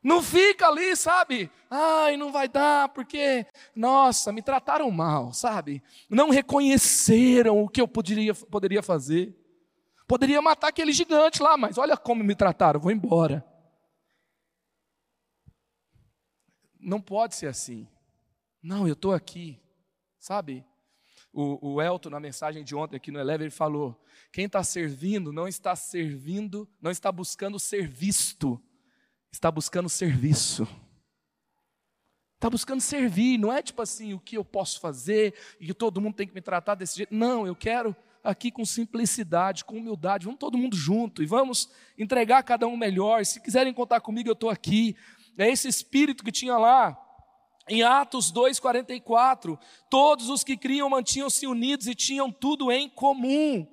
Não 0.03 0.23
fica 0.23 0.69
ali, 0.69 0.95
sabe? 0.95 1.51
Ai, 1.69 2.15
não 2.15 2.31
vai 2.31 2.47
dar 2.47 2.89
porque, 2.89 3.45
nossa, 3.75 4.31
me 4.31 4.41
trataram 4.41 4.89
mal, 4.89 5.33
sabe? 5.33 5.83
Não 6.09 6.29
reconheceram 6.29 7.61
o 7.61 7.67
que 7.67 7.81
eu 7.81 7.87
poderia, 7.87 8.33
poderia 8.33 8.81
fazer. 8.81 9.35
Poderia 10.07 10.41
matar 10.41 10.69
aquele 10.69 10.93
gigante 10.93 11.43
lá, 11.43 11.57
mas 11.57 11.77
olha 11.77 11.97
como 11.97 12.23
me 12.23 12.33
trataram, 12.33 12.79
vou 12.79 12.91
embora. 12.91 13.45
Não 16.79 17.01
pode 17.01 17.35
ser 17.35 17.47
assim. 17.47 17.85
Não, 18.63 18.87
eu 18.87 18.93
estou 18.93 19.13
aqui, 19.13 19.61
sabe? 20.17 20.65
O, 21.33 21.73
o 21.73 21.81
Elton, 21.81 22.09
na 22.09 22.19
mensagem 22.19 22.63
de 22.63 22.73
ontem 22.73 22.95
aqui 22.95 23.11
no 23.11 23.19
Eleven, 23.19 23.45
ele 23.45 23.51
falou: 23.51 24.01
quem 24.31 24.45
está 24.45 24.63
servindo 24.63 25.33
não 25.33 25.47
está 25.47 25.75
servindo, 25.75 26.67
não 26.81 26.89
está 26.89 27.11
buscando 27.11 27.59
ser 27.59 27.85
visto, 27.85 28.61
está 29.29 29.51
buscando 29.51 29.89
serviço. 29.89 30.65
Está 32.37 32.51
buscando 32.51 32.79
servir, 32.79 33.39
não 33.39 33.51
é 33.51 33.63
tipo 33.63 33.81
assim, 33.81 34.13
o 34.13 34.19
que 34.19 34.37
eu 34.37 34.45
posso 34.45 34.79
fazer 34.79 35.33
e 35.59 35.65
que 35.65 35.73
todo 35.73 35.99
mundo 35.99 36.13
tem 36.13 36.27
que 36.27 36.35
me 36.35 36.41
tratar 36.41 36.75
desse 36.75 36.95
jeito. 36.95 37.11
Não, 37.13 37.47
eu 37.47 37.55
quero 37.55 37.95
aqui 38.23 38.51
com 38.51 38.63
simplicidade, 38.63 39.65
com 39.65 39.77
humildade, 39.77 40.25
vamos 40.25 40.39
todo 40.39 40.55
mundo 40.55 40.75
junto 40.75 41.23
e 41.23 41.25
vamos 41.25 41.67
entregar 41.97 42.37
a 42.37 42.43
cada 42.43 42.67
um 42.67 42.77
melhor. 42.77 43.25
Se 43.25 43.41
quiserem 43.41 43.73
contar 43.73 44.01
comigo, 44.01 44.29
eu 44.29 44.33
estou 44.33 44.51
aqui. 44.51 44.95
É 45.35 45.49
esse 45.49 45.67
espírito 45.67 46.23
que 46.23 46.31
tinha 46.31 46.57
lá 46.59 46.95
em 47.67 47.81
Atos 47.81 48.31
2,44. 48.31 49.57
Todos 49.89 50.29
os 50.29 50.43
que 50.43 50.55
criam 50.55 50.91
mantinham-se 50.91 51.47
unidos 51.47 51.87
e 51.87 51.95
tinham 51.95 52.31
tudo 52.31 52.71
em 52.71 52.87
comum. 52.87 53.67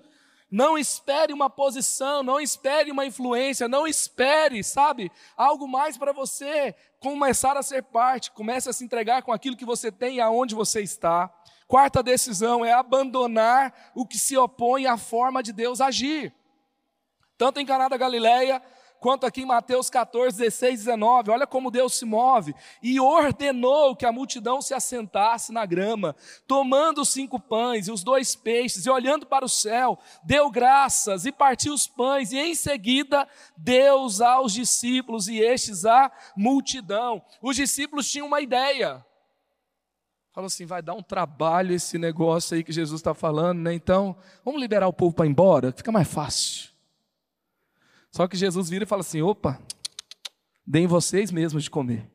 Não 0.51 0.79
espere 0.79 1.33
uma 1.33 1.51
posição, 1.51 2.23
não 2.23 2.41
espere 2.41 2.91
uma 2.91 3.05
influência, 3.05 3.67
não 3.67 3.89
espere, 3.89 4.63
sabe, 4.63 5.11
algo 5.37 5.67
mais 5.67 5.99
para 5.99 6.13
você. 6.13 6.75
Começar 7.05 7.55
a 7.55 7.63
ser 7.63 7.83
parte, 7.83 8.31
comece 8.31 8.71
a 8.71 8.73
se 8.73 8.83
entregar 8.83 9.23
com 9.23 9.31
aquilo 9.31 9.57
que 9.57 9.65
você 9.65 9.93
tem 9.93 10.17
e 10.17 10.21
aonde 10.23 10.55
você 10.55 10.81
está. 10.81 11.31
Quarta 11.69 12.03
decisão 12.03 12.65
é 12.65 12.73
abandonar 12.73 13.93
o 13.95 14.07
que 14.07 14.19
se 14.19 14.37
opõe 14.39 14.87
à 14.87 14.97
forma 14.97 15.43
de 15.43 15.53
Deus 15.53 15.83
agir. 15.83 16.35
Tanto 17.37 17.61
em 17.61 17.67
Caná 17.67 17.89
da 17.89 17.99
Galileia, 17.99 18.63
quanto 19.05 19.27
aqui 19.27 19.43
em 19.43 19.45
Mateus 19.45 19.91
14, 19.91 20.39
16, 20.39 20.79
19. 20.79 21.31
Olha 21.31 21.47
como 21.47 21.71
Deus 21.71 21.93
se 21.93 22.07
move. 22.07 22.55
E 22.83 22.99
ordenou 22.99 23.95
que 23.95 24.07
a 24.07 24.11
multidão 24.11 24.63
se 24.63 24.73
assentasse 24.73 25.53
na 25.53 25.67
grama, 25.67 26.17
tomando 26.47 27.03
os 27.03 27.11
cinco 27.11 27.39
pães 27.39 27.87
e 27.87 27.93
os 27.93 28.03
dois 28.03 28.35
peixes, 28.35 28.87
e 28.87 28.91
olhando 28.91 29.27
para 29.27 29.45
o 29.45 29.49
céu, 29.49 29.99
deu 30.25 30.51
graças 30.51 31.27
e 31.27 31.33
partiu 31.33 31.75
os 31.75 31.87
pães, 31.87 32.33
e 32.33 32.39
em 32.39 32.55
seguida 32.55 33.29
deu 33.55 34.07
aos 34.25 34.55
discípulos 34.55 35.29
e 35.29 35.39
estes 35.39 35.85
à 35.85 36.11
multidão. 36.35 37.23
Os 37.43 37.57
discípulos 37.57 38.11
tinham 38.11 38.27
uma 38.27 38.41
ideia. 38.41 39.05
Falou 40.33 40.47
assim: 40.47 40.65
vai 40.65 40.81
dar 40.81 40.95
um 40.95 41.03
trabalho 41.03 41.75
esse 41.75 41.99
negócio 41.99 42.57
aí 42.57 42.65
que 42.65 42.73
Jesus 42.73 43.01
está 43.01 43.13
falando, 43.13 43.61
né? 43.61 43.75
Então, 43.75 44.17
vamos 44.43 44.63
liberar 44.63 44.89
o 44.89 44.95
povo 44.95 45.15
para 45.15 45.27
ir 45.27 45.29
embora, 45.29 45.73
fica 45.73 45.93
mais 45.93 46.09
fácil. 46.09 46.74
Só 48.15 48.29
que 48.29 48.37
Jesus 48.37 48.71
vira 48.71 48.85
e 48.85 48.87
fala 48.87 49.01
assim: 49.01 49.23
opa, 49.23 49.61
deem 50.65 50.87
vocês 50.87 51.33
mesmos 51.33 51.65
de 51.65 51.71
comer. 51.71 52.09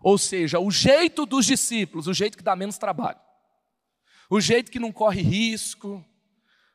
Ou 0.00 0.16
seja, 0.16 0.60
o 0.60 0.70
jeito 0.70 1.26
dos 1.26 1.44
discípulos, 1.44 2.06
o 2.06 2.14
jeito 2.14 2.38
que 2.38 2.44
dá 2.44 2.54
menos 2.54 2.78
trabalho, 2.78 3.18
o 4.30 4.40
jeito 4.40 4.70
que 4.70 4.78
não 4.78 4.92
corre 4.92 5.20
risco, 5.20 6.04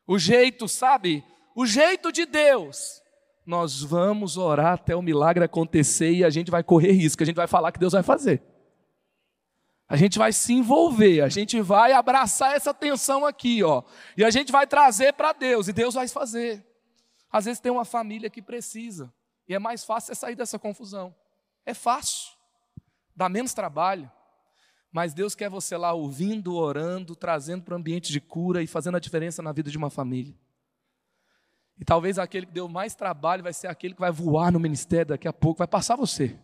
o 0.06 0.20
jeito, 0.20 0.68
sabe, 0.68 1.24
o 1.56 1.66
jeito 1.66 2.12
de 2.12 2.26
Deus. 2.26 3.02
Nós 3.46 3.82
vamos 3.82 4.36
orar 4.36 4.74
até 4.74 4.94
o 4.94 5.02
milagre 5.02 5.46
acontecer 5.46 6.12
e 6.12 6.26
a 6.26 6.30
gente 6.30 6.52
vai 6.52 6.64
correr 6.64 6.92
risco, 6.92 7.24
a 7.24 7.26
gente 7.26 7.38
vai 7.38 7.48
falar 7.48 7.72
que 7.72 7.80
Deus 7.80 7.94
vai 7.94 8.04
fazer. 8.04 8.44
A 9.88 9.96
gente 9.96 10.18
vai 10.18 10.34
se 10.34 10.52
envolver, 10.52 11.22
a 11.22 11.30
gente 11.30 11.62
vai 11.62 11.94
abraçar 11.94 12.58
essa 12.58 12.74
tensão 12.74 13.26
aqui, 13.26 13.64
ó, 13.64 13.84
e 14.18 14.26
a 14.26 14.30
gente 14.30 14.52
vai 14.52 14.68
trazer 14.68 15.14
para 15.14 15.32
Deus 15.32 15.70
e 15.70 15.72
Deus 15.72 15.94
vai 15.94 16.10
fazer. 16.10 16.67
Às 17.38 17.46
vezes 17.46 17.60
tem 17.60 17.72
uma 17.72 17.86
família 17.86 18.32
que 18.32 18.42
precisa, 18.42 19.14
e 19.48 19.54
é 19.54 19.60
mais 19.60 19.86
fácil 19.86 20.08
você 20.08 20.20
sair 20.20 20.36
dessa 20.36 20.58
confusão. 20.58 21.16
É 21.64 21.72
fácil, 21.72 22.36
dá 23.16 23.30
menos 23.30 23.54
trabalho, 23.54 24.12
mas 24.92 25.14
Deus 25.14 25.36
quer 25.36 25.48
você 25.48 25.78
lá 25.78 25.94
ouvindo, 25.94 26.56
orando, 26.56 27.16
trazendo 27.16 27.62
para 27.62 27.76
o 27.76 27.78
ambiente 27.78 28.12
de 28.12 28.20
cura 28.20 28.64
e 28.64 28.66
fazendo 28.66 28.98
a 28.98 29.00
diferença 29.00 29.44
na 29.44 29.52
vida 29.52 29.70
de 29.70 29.78
uma 29.78 29.92
família. 29.92 30.34
E 31.80 31.86
talvez 31.86 32.18
aquele 32.18 32.48
que 32.48 32.54
deu 32.54 32.68
mais 32.68 32.96
trabalho 32.96 33.44
vai 33.44 33.54
ser 33.54 33.68
aquele 33.68 33.94
que 33.94 34.02
vai 34.02 34.12
voar 34.12 34.52
no 34.52 34.60
ministério 34.60 35.10
daqui 35.10 35.28
a 35.28 35.34
pouco, 35.34 35.60
vai 35.60 35.68
passar 35.68 35.96
você. 35.96 36.40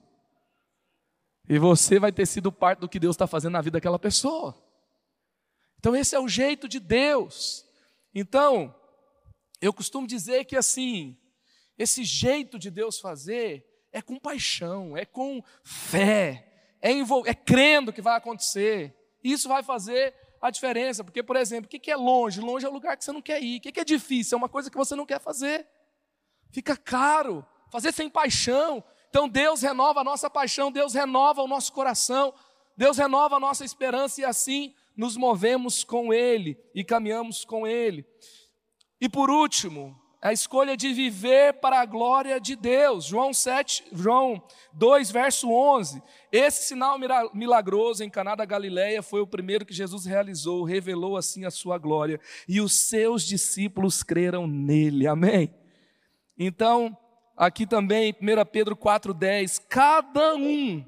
E 1.50 1.58
você 1.58 1.98
vai 1.98 2.12
ter 2.12 2.28
sido 2.28 2.52
parte 2.52 2.82
do 2.82 2.88
que 2.88 3.00
Deus 3.00 3.16
está 3.16 3.26
fazendo 3.26 3.54
na 3.54 3.62
vida 3.62 3.80
daquela 3.80 3.98
pessoa. 3.98 4.56
Então, 5.80 5.96
esse 5.96 6.16
é 6.16 6.20
o 6.20 6.28
jeito 6.28 6.68
de 6.68 6.80
Deus. 6.80 7.66
Então, 8.14 8.76
eu 9.64 9.74
costumo 9.74 10.06
dizer 10.06 10.44
que 10.44 10.58
assim, 10.58 11.18
esse 11.78 12.04
jeito 12.04 12.60
de 12.60 12.70
Deus 12.70 13.00
fazer 13.00 13.66
é 13.94 14.02
com 14.02 14.20
paixão, 14.20 14.98
é 14.98 15.06
com 15.06 15.42
fé, 15.64 16.76
é, 16.82 16.92
é 16.92 17.34
crendo 17.34 17.94
que 17.94 18.02
vai 18.02 18.18
acontecer. 18.18 18.94
Isso 19.24 19.48
vai 19.48 19.64
fazer 19.64 20.14
a 20.42 20.50
diferença, 20.50 21.02
porque, 21.02 21.24
por 21.24 21.38
exemplo, 21.38 21.68
o 21.68 21.70
que 21.70 21.90
é 21.90 21.96
longe? 21.96 22.42
Longe 22.42 22.66
é 22.66 22.70
o 22.70 22.74
lugar 22.74 22.98
que 22.98 23.06
você 23.06 23.14
não 23.14 23.22
quer 23.22 23.42
ir. 23.42 23.60
O 23.60 23.62
que 23.62 23.80
é 23.80 23.86
difícil? 23.86 24.36
É 24.36 24.38
uma 24.38 24.50
coisa 24.50 24.70
que 24.70 24.76
você 24.76 24.96
não 24.96 25.06
quer 25.06 25.22
fazer. 25.22 25.66
Fica 26.52 26.76
caro, 26.76 27.46
fazer 27.72 27.94
sem 27.94 28.10
paixão. 28.10 28.84
Então 29.10 29.30
Deus 29.30 29.62
renova 29.62 30.02
a 30.02 30.04
nossa 30.04 30.30
paixão, 30.30 30.72
Deus 30.72 30.94
renova 30.94 31.42
o 31.42 31.48
nosso 31.48 31.72
coração, 31.72 32.34
Deus 32.76 32.98
renova 32.98 33.38
a 33.38 33.40
nossa 33.40 33.64
esperança 33.64 34.20
e 34.20 34.26
assim 34.26 34.76
nos 34.98 35.16
movemos 35.16 35.86
com 35.86 36.14
Ele 36.14 36.60
e 36.76 36.84
caminhamos 36.84 37.46
com 37.46 37.66
Ele. 37.66 38.06
E 39.04 39.10
por 39.10 39.30
último, 39.30 39.94
a 40.22 40.32
escolha 40.32 40.78
de 40.78 40.94
viver 40.94 41.56
para 41.56 41.82
a 41.82 41.86
glória 41.86 42.40
de 42.40 42.56
Deus. 42.56 43.04
João 43.04 43.34
7, 43.34 43.84
João 43.92 44.42
2, 44.72 45.12
verso 45.12 45.52
11. 45.52 46.02
Esse 46.32 46.70
sinal 46.70 46.98
milagroso 47.34 48.02
em 48.02 48.10
Caná 48.10 48.34
da 48.34 48.46
Galileia 48.46 49.04
foi 49.04 49.20
o 49.20 49.28
primeiro 49.28 49.66
que 49.66 49.74
Jesus 49.74 50.06
realizou, 50.06 50.64
revelou 50.64 51.18
assim 51.18 51.44
a 51.44 51.52
sua 51.52 51.78
glória, 51.78 52.18
e 52.48 52.62
os 52.62 52.80
seus 52.80 53.26
discípulos 53.26 54.04
creram 54.04 54.48
nele. 54.48 55.06
Amém. 55.06 55.54
Então, 56.40 56.98
aqui 57.36 57.68
também, 57.68 58.16
1 58.22 58.46
Pedro 58.50 58.74
4:10, 58.74 59.60
cada 59.68 60.34
um 60.36 60.82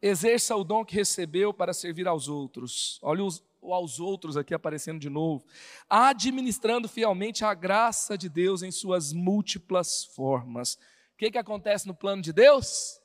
exerça 0.00 0.56
o 0.56 0.64
dom 0.64 0.86
que 0.86 0.94
recebeu 0.94 1.52
para 1.52 1.74
servir 1.74 2.08
aos 2.08 2.28
outros. 2.28 2.98
Olha 3.02 3.22
os, 3.22 3.44
ou 3.62 3.72
aos 3.72 4.00
outros 4.00 4.36
aqui 4.36 4.52
aparecendo 4.52 4.98
de 4.98 5.08
novo, 5.08 5.46
administrando 5.88 6.88
fielmente 6.88 7.44
a 7.44 7.54
graça 7.54 8.18
de 8.18 8.28
Deus 8.28 8.62
em 8.62 8.72
suas 8.72 9.12
múltiplas 9.12 10.04
formas. 10.04 10.74
O 10.74 10.78
que, 11.16 11.30
que 11.30 11.38
acontece 11.38 11.86
no 11.86 11.94
plano 11.94 12.20
de 12.20 12.32
Deus? 12.32 13.00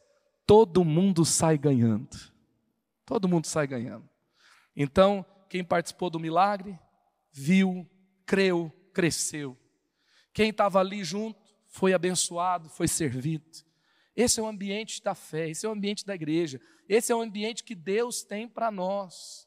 Todo 0.47 0.83
mundo 0.83 1.23
sai 1.23 1.57
ganhando. 1.57 2.17
Todo 3.05 3.27
mundo 3.27 3.45
sai 3.45 3.67
ganhando. 3.67 4.09
Então, 4.75 5.23
quem 5.47 5.63
participou 5.63 6.09
do 6.09 6.19
milagre, 6.19 6.77
viu, 7.31 7.87
creu, 8.25 8.71
cresceu. 8.93 9.55
Quem 10.33 10.49
estava 10.49 10.79
ali 10.79 11.03
junto, 11.03 11.39
foi 11.67 11.93
abençoado, 11.93 12.69
foi 12.69 12.87
servido. 12.87 13.45
Esse 14.15 14.39
é 14.39 14.43
o 14.43 14.47
ambiente 14.47 15.03
da 15.03 15.13
fé, 15.13 15.49
esse 15.49 15.65
é 15.65 15.69
o 15.69 15.71
ambiente 15.71 16.03
da 16.03 16.15
igreja, 16.15 16.59
esse 16.89 17.11
é 17.11 17.15
o 17.15 17.21
ambiente 17.21 17.63
que 17.63 17.75
Deus 17.75 18.23
tem 18.23 18.47
para 18.47 18.71
nós. 18.71 19.46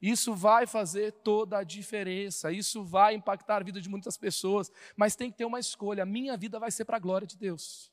Isso 0.00 0.34
vai 0.34 0.66
fazer 0.66 1.12
toda 1.12 1.58
a 1.58 1.64
diferença, 1.64 2.52
isso 2.52 2.84
vai 2.84 3.14
impactar 3.14 3.56
a 3.56 3.64
vida 3.64 3.80
de 3.80 3.88
muitas 3.88 4.16
pessoas, 4.16 4.70
mas 4.96 5.16
tem 5.16 5.30
que 5.30 5.38
ter 5.38 5.44
uma 5.44 5.58
escolha. 5.58 6.02
A 6.02 6.06
minha 6.06 6.36
vida 6.36 6.58
vai 6.58 6.70
ser 6.70 6.84
para 6.84 6.96
a 6.96 7.00
glória 7.00 7.26
de 7.26 7.36
Deus. 7.36 7.90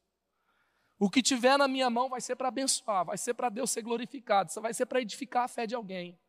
O 1.00 1.10
que 1.10 1.22
tiver 1.22 1.58
na 1.58 1.68
minha 1.68 1.90
mão 1.90 2.10
vai 2.10 2.22
ser 2.22 2.36
para 2.36 2.50
abençoar, 2.50 3.06
vai 3.06 3.18
ser 3.18 3.34
para 3.34 3.50
Deus 3.50 3.72
ser 3.72 3.82
glorificado, 3.82 4.52
vai 4.62 4.74
ser 4.74 4.86
para 4.86 5.02
edificar 5.02 5.46
a 5.46 5.48
fé 5.48 5.66
de 5.66 5.74
alguém. 5.74 6.20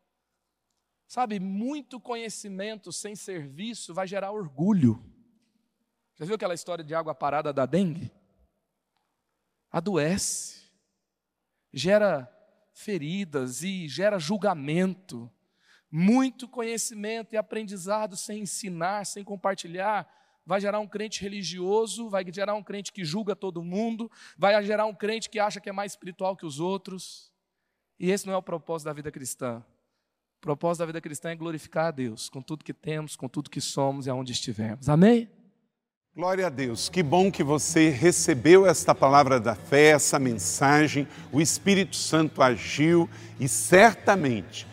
Sabe, 1.07 1.39
muito 1.39 1.99
conhecimento 1.99 2.91
sem 2.91 3.15
serviço 3.15 3.93
vai 3.93 4.07
gerar 4.07 4.31
orgulho. 4.31 5.03
Já 6.15 6.25
viu 6.25 6.35
aquela 6.35 6.53
história 6.53 6.83
de 6.83 6.95
água 6.95 7.13
parada 7.13 7.53
da 7.53 7.65
dengue? 7.65 8.11
Adoece, 9.71 10.63
gera 11.71 12.27
feridas 12.71 13.63
e 13.63 13.87
gera 13.87 14.17
julgamento 14.17 15.31
muito 15.95 16.47
conhecimento 16.47 17.35
e 17.35 17.37
aprendizado 17.37 18.17
sem 18.17 18.41
ensinar, 18.41 19.05
sem 19.05 19.23
compartilhar, 19.23 20.11
vai 20.43 20.59
gerar 20.59 20.79
um 20.79 20.87
crente 20.87 21.21
religioso, 21.21 22.09
vai 22.09 22.25
gerar 22.33 22.55
um 22.55 22.63
crente 22.63 22.91
que 22.91 23.05
julga 23.05 23.35
todo 23.35 23.63
mundo, 23.63 24.09
vai 24.35 24.61
gerar 24.63 24.87
um 24.87 24.95
crente 24.95 25.29
que 25.29 25.37
acha 25.39 25.61
que 25.61 25.69
é 25.69 25.71
mais 25.71 25.91
espiritual 25.91 26.35
que 26.35 26.47
os 26.47 26.59
outros. 26.59 27.31
E 27.99 28.09
esse 28.09 28.25
não 28.25 28.33
é 28.33 28.37
o 28.37 28.41
propósito 28.41 28.87
da 28.87 28.93
vida 28.93 29.11
cristã. 29.11 29.63
O 30.39 30.41
propósito 30.41 30.79
da 30.79 30.87
vida 30.87 30.99
cristã 30.99 31.29
é 31.29 31.35
glorificar 31.35 31.85
a 31.85 31.91
Deus 31.91 32.27
com 32.27 32.41
tudo 32.41 32.65
que 32.65 32.73
temos, 32.73 33.15
com 33.15 33.29
tudo 33.29 33.51
que 33.51 33.61
somos 33.61 34.07
e 34.07 34.09
aonde 34.09 34.31
estivermos. 34.31 34.89
Amém? 34.89 35.29
Glória 36.15 36.47
a 36.47 36.49
Deus, 36.49 36.89
que 36.89 37.03
bom 37.03 37.31
que 37.31 37.43
você 37.43 37.89
recebeu 37.89 38.65
esta 38.65 38.95
palavra 38.95 39.39
da 39.39 39.53
fé, 39.53 39.91
essa 39.91 40.17
mensagem, 40.17 41.07
o 41.31 41.39
Espírito 41.39 41.95
Santo 41.95 42.41
agiu 42.41 43.07
e 43.39 43.47
certamente 43.47 44.72